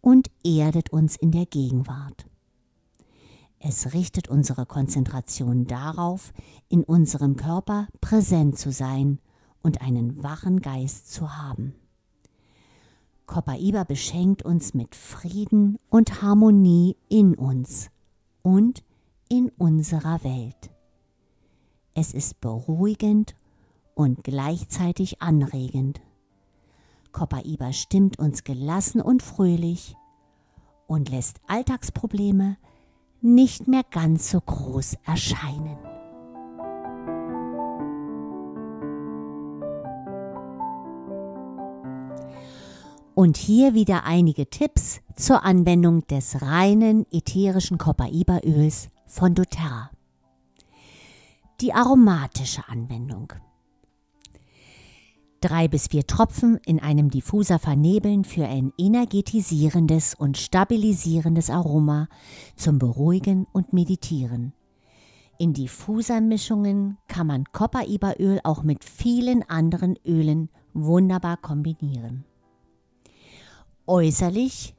und 0.00 0.30
erdet 0.42 0.94
uns 0.94 1.14
in 1.16 1.30
der 1.30 1.44
Gegenwart. 1.44 2.24
Es 3.60 3.92
richtet 3.92 4.28
unsere 4.28 4.66
Konzentration 4.66 5.66
darauf, 5.66 6.32
in 6.68 6.84
unserem 6.84 7.36
Körper 7.36 7.88
präsent 8.00 8.58
zu 8.58 8.70
sein 8.70 9.18
und 9.62 9.80
einen 9.82 10.22
wachen 10.22 10.60
Geist 10.60 11.12
zu 11.12 11.36
haben. 11.36 11.74
Copaiba 13.26 13.84
beschenkt 13.84 14.42
uns 14.44 14.74
mit 14.74 14.94
Frieden 14.94 15.78
und 15.90 16.22
Harmonie 16.22 16.96
in 17.08 17.34
uns 17.34 17.90
und 18.42 18.84
in 19.28 19.50
unserer 19.58 20.24
Welt. 20.24 20.70
Es 21.94 22.14
ist 22.14 22.40
beruhigend 22.40 23.34
und 23.94 24.22
gleichzeitig 24.22 25.20
anregend. 25.20 26.00
Copaiba 27.12 27.72
stimmt 27.72 28.18
uns 28.18 28.44
gelassen 28.44 29.00
und 29.00 29.22
fröhlich 29.22 29.96
und 30.86 31.10
lässt 31.10 31.40
Alltagsprobleme 31.48 32.56
nicht 33.20 33.68
mehr 33.68 33.82
ganz 33.90 34.30
so 34.30 34.40
groß 34.40 34.96
erscheinen. 35.04 35.78
Und 43.14 43.36
hier 43.36 43.74
wieder 43.74 44.04
einige 44.04 44.48
Tipps 44.48 45.00
zur 45.16 45.42
Anwendung 45.44 46.06
des 46.06 46.40
reinen 46.40 47.04
ätherischen 47.10 47.76
Copaiba-Öls 47.76 48.90
von 49.06 49.34
doTERRA. 49.34 49.90
Die 51.60 51.72
aromatische 51.72 52.62
Anwendung. 52.68 53.32
Drei 55.40 55.68
bis 55.68 55.86
vier 55.86 56.04
Tropfen 56.04 56.58
in 56.66 56.80
einem 56.80 57.10
Diffuser 57.10 57.60
vernebeln 57.60 58.24
für 58.24 58.46
ein 58.46 58.72
energetisierendes 58.76 60.14
und 60.14 60.36
stabilisierendes 60.36 61.48
Aroma 61.48 62.08
zum 62.56 62.80
Beruhigen 62.80 63.46
und 63.52 63.72
Meditieren. 63.72 64.52
In 65.38 65.52
Diffusermischungen 65.52 66.98
kann 67.06 67.28
man 67.28 67.44
Copaiba-Öl 67.52 68.40
auch 68.42 68.64
mit 68.64 68.82
vielen 68.82 69.48
anderen 69.48 69.96
Ölen 70.04 70.48
wunderbar 70.74 71.36
kombinieren. 71.36 72.24
Äußerlich 73.86 74.74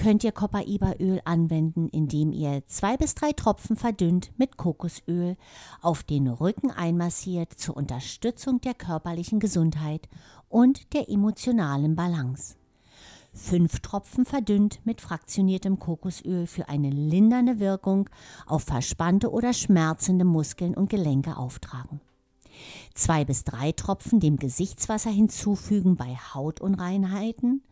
könnt 0.00 0.24
ihr 0.24 0.32
Copaiba-Öl 0.32 1.20
anwenden, 1.26 1.90
indem 1.90 2.32
ihr 2.32 2.66
zwei 2.66 2.96
bis 2.96 3.14
drei 3.14 3.32
Tropfen 3.32 3.76
verdünnt 3.76 4.32
mit 4.38 4.56
Kokosöl 4.56 5.36
auf 5.82 6.02
den 6.04 6.26
Rücken 6.26 6.70
einmassiert 6.70 7.52
zur 7.52 7.76
Unterstützung 7.76 8.62
der 8.62 8.72
körperlichen 8.72 9.40
Gesundheit 9.40 10.08
und 10.48 10.94
der 10.94 11.10
emotionalen 11.10 11.96
Balance. 11.96 12.56
Fünf 13.34 13.80
Tropfen 13.80 14.24
verdünnt 14.24 14.80
mit 14.84 15.02
fraktioniertem 15.02 15.78
Kokosöl 15.78 16.46
für 16.46 16.70
eine 16.70 16.88
lindernde 16.88 17.60
Wirkung 17.60 18.08
auf 18.46 18.62
verspannte 18.62 19.30
oder 19.30 19.52
schmerzende 19.52 20.24
Muskeln 20.24 20.74
und 20.74 20.88
Gelenke 20.88 21.36
auftragen. 21.36 22.00
Zwei 22.94 23.26
bis 23.26 23.44
drei 23.44 23.72
Tropfen 23.72 24.18
dem 24.18 24.38
Gesichtswasser 24.38 25.10
hinzufügen 25.10 25.96
bei 25.96 26.16
Hautunreinheiten 26.16 27.62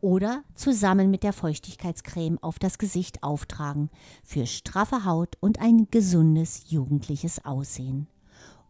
oder 0.00 0.42
zusammen 0.54 1.10
mit 1.10 1.22
der 1.22 1.32
Feuchtigkeitscreme 1.32 2.38
auf 2.42 2.58
das 2.58 2.78
Gesicht 2.78 3.22
auftragen 3.22 3.90
für 4.24 4.46
straffe 4.46 5.04
Haut 5.04 5.36
und 5.40 5.60
ein 5.60 5.88
gesundes 5.90 6.70
jugendliches 6.70 7.44
Aussehen. 7.44 8.06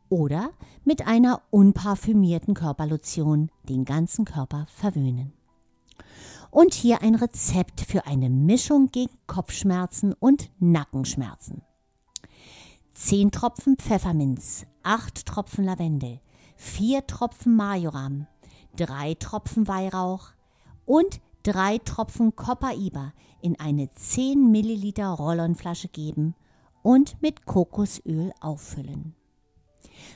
Oder 0.08 0.50
mit 0.84 1.06
einer 1.06 1.42
unparfümierten 1.50 2.54
Körperlotion 2.54 3.50
den 3.68 3.84
ganzen 3.84 4.24
Körper 4.24 4.66
verwöhnen. 4.68 5.32
Und 6.50 6.72
hier 6.72 7.02
ein 7.02 7.14
Rezept 7.14 7.82
für 7.82 8.06
eine 8.06 8.30
Mischung 8.30 8.90
gegen 8.90 9.12
Kopfschmerzen 9.26 10.14
und 10.14 10.50
Nackenschmerzen. 10.58 11.62
10 12.94 13.30
Tropfen 13.30 13.76
Pfefferminz, 13.76 14.66
8 14.82 15.26
Tropfen 15.26 15.64
Lavendel, 15.64 16.20
4 16.56 17.06
Tropfen 17.06 17.54
Majoram, 17.54 18.26
3 18.76 19.14
Tropfen 19.14 19.68
Weihrauch, 19.68 20.32
und 20.88 21.20
drei 21.42 21.76
Tropfen 21.76 22.34
Copaiba 22.34 23.12
in 23.42 23.60
eine 23.60 23.92
10 23.92 24.50
Milliliter 24.50 25.10
Rollonflasche 25.10 25.88
geben 25.88 26.34
und 26.82 27.20
mit 27.20 27.44
Kokosöl 27.44 28.32
auffüllen. 28.40 29.14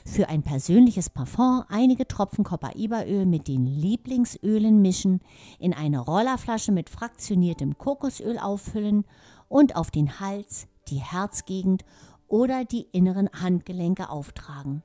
Für 0.03 0.29
ein 0.29 0.41
persönliches 0.41 1.11
Parfum 1.11 1.63
einige 1.69 2.07
Tropfen 2.07 2.43
Copaiba-Öl 2.43 3.27
mit 3.27 3.47
den 3.47 3.67
Lieblingsölen 3.67 4.81
mischen, 4.81 5.19
in 5.59 5.75
eine 5.75 5.99
Rollerflasche 5.99 6.71
mit 6.71 6.89
fraktioniertem 6.89 7.77
Kokosöl 7.77 8.39
auffüllen 8.39 9.05
und 9.49 9.75
auf 9.75 9.91
den 9.91 10.19
Hals, 10.19 10.67
die 10.87 11.01
Herzgegend 11.01 11.85
oder 12.27 12.65
die 12.65 12.87
inneren 12.91 13.29
Handgelenke 13.31 14.09
auftragen. 14.09 14.81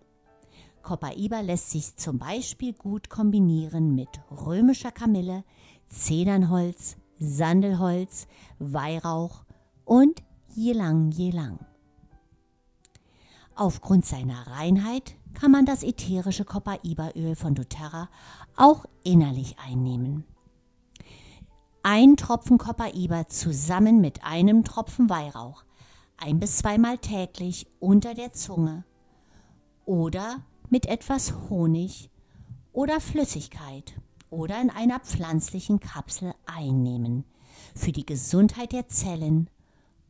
Copaiba 0.83 1.40
lässt 1.40 1.70
sich 1.70 1.96
zum 1.96 2.18
Beispiel 2.18 2.72
gut 2.72 3.11
kombinieren 3.11 3.94
mit 3.94 4.09
römischer 4.31 4.90
Kamille, 4.90 5.44
Zedernholz, 5.88 6.96
Sandelholz, 7.18 8.27
Weihrauch 8.59 9.44
und 9.85 10.22
Jelang 10.55 11.11
Jelang. 11.11 11.59
Aufgrund 13.55 14.07
seiner 14.07 14.46
Reinheit 14.46 15.16
kann 15.35 15.51
man 15.51 15.66
das 15.66 15.83
ätherische 15.83 16.44
Copaiba-Öl 16.44 17.35
von 17.35 17.55
doTERRA 17.55 18.09
auch 18.57 18.85
innerlich 19.03 19.57
einnehmen. 19.59 20.24
Ein 21.83 22.16
Tropfen 22.16 22.59
Copaiba 22.59 23.29
zusammen 23.29 24.01
mit 24.01 24.24
einem 24.24 24.64
Tropfen 24.64 25.09
Weihrauch, 25.09 25.64
ein 26.18 26.38
bis 26.38 26.59
zweimal 26.59 26.98
täglich 26.98 27.66
unter 27.81 28.14
der 28.14 28.33
Zunge 28.33 28.85
oder 29.87 30.44
mit 30.70 30.87
etwas 30.87 31.33
Honig 31.48 32.11
oder 32.72 33.01
Flüssigkeit 33.01 33.94
oder 34.31 34.61
in 34.61 34.71
einer 34.71 35.01
pflanzlichen 35.01 35.81
Kapsel 35.81 36.35
einnehmen, 36.47 37.25
für 37.75 37.93
die 37.93 38.07
Gesundheit 38.07 38.73
der 38.73 38.88
Zellen 38.88 39.49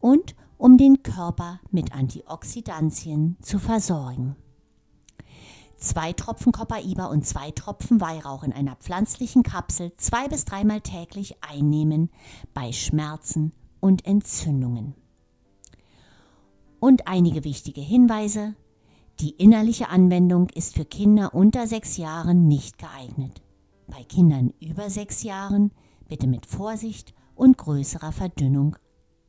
und 0.01 0.35
um 0.57 0.77
den 0.77 1.03
Körper 1.03 1.61
mit 1.71 1.93
Antioxidantien 1.93 3.37
zu 3.41 3.59
versorgen. 3.59 4.37
Zwei 5.77 6.13
Tropfen 6.13 6.51
Copaiba 6.51 7.07
und 7.07 7.25
zwei 7.25 7.53
Tropfen 7.53 8.01
Weihrauch 8.01 8.43
in 8.43 8.53
einer 8.53 8.75
pflanzlichen 8.75 9.45
Kapsel 9.45 9.93
zwei 9.97 10.27
bis 10.27 10.45
dreimal 10.45 10.81
täglich 10.81 11.37
einnehmen 11.43 12.11
bei 12.53 12.73
Schmerzen 12.73 13.53
und 13.79 14.05
Entzündungen. 14.05 14.95
Und 16.81 17.07
einige 17.07 17.45
wichtige 17.45 17.81
Hinweise. 17.81 18.55
Die 19.21 19.31
innerliche 19.31 19.89
Anwendung 19.89 20.49
ist 20.51 20.75
für 20.75 20.85
Kinder 20.85 21.35
unter 21.35 21.67
sechs 21.67 21.97
Jahren 21.97 22.47
nicht 22.49 22.79
geeignet. 22.79 23.41
Bei 23.89 24.05
Kindern 24.05 24.53
über 24.61 24.91
sechs 24.91 25.23
Jahren 25.23 25.73
bitte 26.09 26.27
mit 26.27 26.47
Vorsicht 26.47 27.15
und 27.35 27.57
größerer 27.57 28.13
Verdünnung 28.13 28.77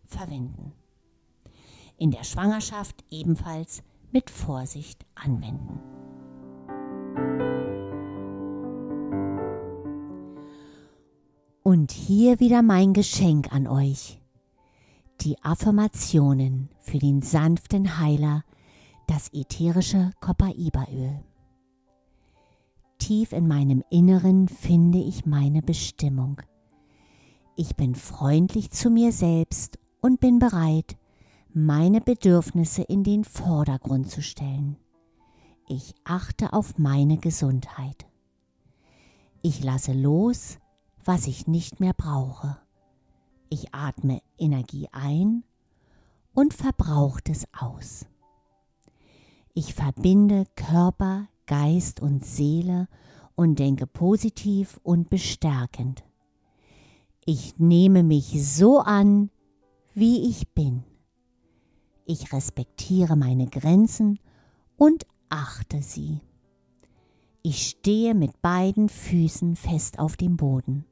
verwenden. 0.06 0.74
In 1.98 2.12
der 2.12 2.24
Schwangerschaft 2.24 3.04
ebenfalls 3.10 3.84
mit 4.12 4.30
Vorsicht 4.30 5.06
anwenden. 5.16 5.80
Und 11.64 11.92
hier 11.92 12.40
wieder 12.40 12.62
mein 12.62 12.94
Geschenk 12.94 13.54
an 13.54 13.68
euch. 13.68 14.22
Die 15.22 15.42
Affirmationen 15.44 16.70
für 16.80 16.98
den 16.98 17.22
sanften 17.22 18.00
Heiler, 18.00 18.44
das 19.08 19.32
ätherische 19.34 20.12
Copaiba-Öl. 20.22 21.24
Tief 23.00 23.34
in 23.34 23.48
meinem 23.48 23.84
Inneren 23.90 24.48
finde 24.48 25.00
ich 25.00 25.26
meine 25.26 25.62
Bestimmung. 25.62 26.42
Ich 27.56 27.76
bin 27.76 27.96
freundlich 27.96 28.70
zu 28.70 28.90
mir 28.90 29.12
selbst 29.12 29.80
und 30.02 30.20
bin 30.20 30.38
bereit, 30.38 30.98
meine 31.52 32.02
Bedürfnisse 32.02 32.84
in 32.84 33.04
den 33.04 33.24
Vordergrund 33.24 34.10
zu 34.12 34.22
stellen. 34.22 34.78
Ich 35.68 35.96
achte 36.04 36.54
auf 36.54 36.78
meine 36.78 37.18
Gesundheit. 37.18 38.06
Ich 39.42 39.64
lasse 39.64 39.94
los, 39.94 40.60
was 41.04 41.26
ich 41.26 41.48
nicht 41.48 41.80
mehr 41.80 41.94
brauche. 41.94 42.58
Ich 43.50 43.74
atme 43.74 44.22
Energie 44.38 44.88
ein 44.92 45.44
und 46.34 46.54
verbraucht 46.54 47.30
es 47.30 47.48
aus. 47.58 48.06
Ich 49.54 49.74
verbinde 49.74 50.46
Körper, 50.56 51.28
Geist 51.50 52.00
und 52.00 52.24
Seele 52.24 52.88
und 53.34 53.58
denke 53.58 53.88
positiv 53.88 54.80
und 54.84 55.10
bestärkend. 55.10 56.04
Ich 57.26 57.58
nehme 57.58 58.04
mich 58.04 58.48
so 58.48 58.80
an, 58.80 59.32
wie 59.96 60.30
ich 60.30 60.54
bin. 60.54 60.84
Ich 62.06 62.34
respektiere 62.34 63.16
meine 63.16 63.48
Grenzen 63.48 64.20
und 64.78 65.08
achte 65.30 65.82
sie. 65.82 66.22
Ich 67.42 67.68
stehe 67.68 68.14
mit 68.14 68.44
beiden 68.44 68.88
Füßen 68.88 69.56
fest 69.56 69.98
auf 69.98 70.18
dem 70.18 70.38
Boden. 70.38 70.86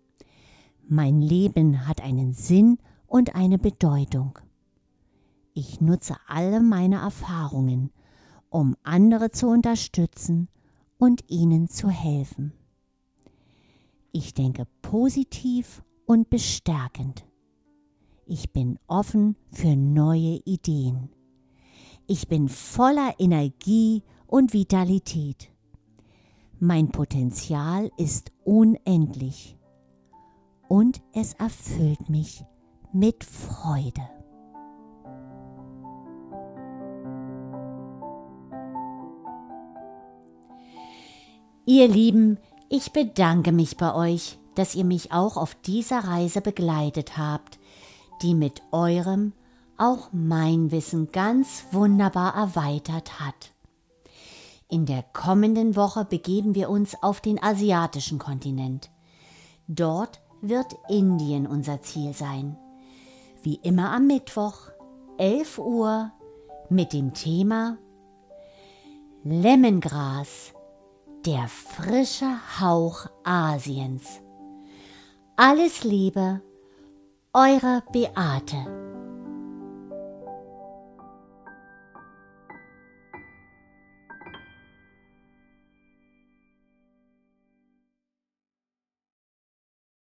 Mein 0.88 1.22
Leben 1.22 1.88
hat 1.88 2.02
einen 2.02 2.34
Sinn 2.34 2.80
und 3.06 3.36
eine 3.36 3.60
Bedeutung. 3.60 4.40
Ich 5.54 5.82
nutze 5.82 6.16
alle 6.28 6.62
meine 6.62 6.96
Erfahrungen, 6.96 7.92
um 8.50 8.76
andere 8.84 9.32
zu 9.32 9.48
unterstützen 9.48 10.48
und 10.98 11.24
ihnen 11.30 11.68
zu 11.68 11.90
helfen. 11.90 12.54
Ich 14.12 14.34
denke 14.34 14.66
positiv 14.82 15.84
und 16.06 16.30
bestärkend. 16.30 17.26
Ich 18.26 18.52
bin 18.52 18.80
offen 18.88 19.36
für 19.52 19.76
neue 19.76 20.42
Ideen. 20.46 21.10
Ich 22.08 22.28
bin 22.28 22.50
voller 22.50 23.14
Energie 23.20 24.04
und 24.26 24.54
Vitalität. 24.54 25.52
Mein 26.60 26.90
Potenzial 26.90 27.92
ist 27.98 28.32
unendlich 28.44 29.58
und 30.68 31.02
es 31.14 31.34
erfüllt 31.34 32.10
mich 32.10 32.44
mit 32.92 33.24
Freude. 33.24 34.17
Ihr 41.70 41.90
Lieben, 41.90 42.38
ich 42.70 42.94
bedanke 42.94 43.52
mich 43.52 43.76
bei 43.76 43.94
euch, 43.94 44.40
dass 44.56 44.74
ihr 44.74 44.86
mich 44.86 45.12
auch 45.12 45.36
auf 45.36 45.54
dieser 45.54 46.00
Reise 46.00 46.40
begleitet 46.40 47.18
habt, 47.18 47.60
die 48.22 48.36
mit 48.36 48.62
eurem 48.72 49.34
auch 49.76 50.08
mein 50.14 50.72
Wissen 50.72 51.12
ganz 51.12 51.66
wunderbar 51.74 52.34
erweitert 52.36 53.20
hat. 53.20 53.52
In 54.70 54.86
der 54.86 55.04
kommenden 55.12 55.76
Woche 55.76 56.06
begeben 56.06 56.56
wir 56.56 56.70
uns 56.70 56.96
auf 57.04 57.20
den 57.20 57.44
asiatischen 57.44 58.18
Kontinent. 58.18 58.90
Dort 59.68 60.22
wird 60.42 60.74
Indien 60.88 61.46
unser 61.46 61.82
Ziel 61.82 62.14
sein. 62.14 62.58
Wie 63.44 63.56
immer 63.56 63.92
am 63.92 64.08
Mittwoch, 64.08 64.70
11 65.18 65.60
Uhr, 65.60 66.14
mit 66.70 66.94
dem 66.94 67.14
Thema 67.14 67.78
Lemmengras, 69.26 70.54
der 71.28 71.50
frische 71.50 72.40
Hauch 72.62 73.08
Asiens. 73.26 74.22
Alles 75.36 75.84
Liebe, 75.84 76.42
eure 77.34 77.84
Beate. 77.92 78.87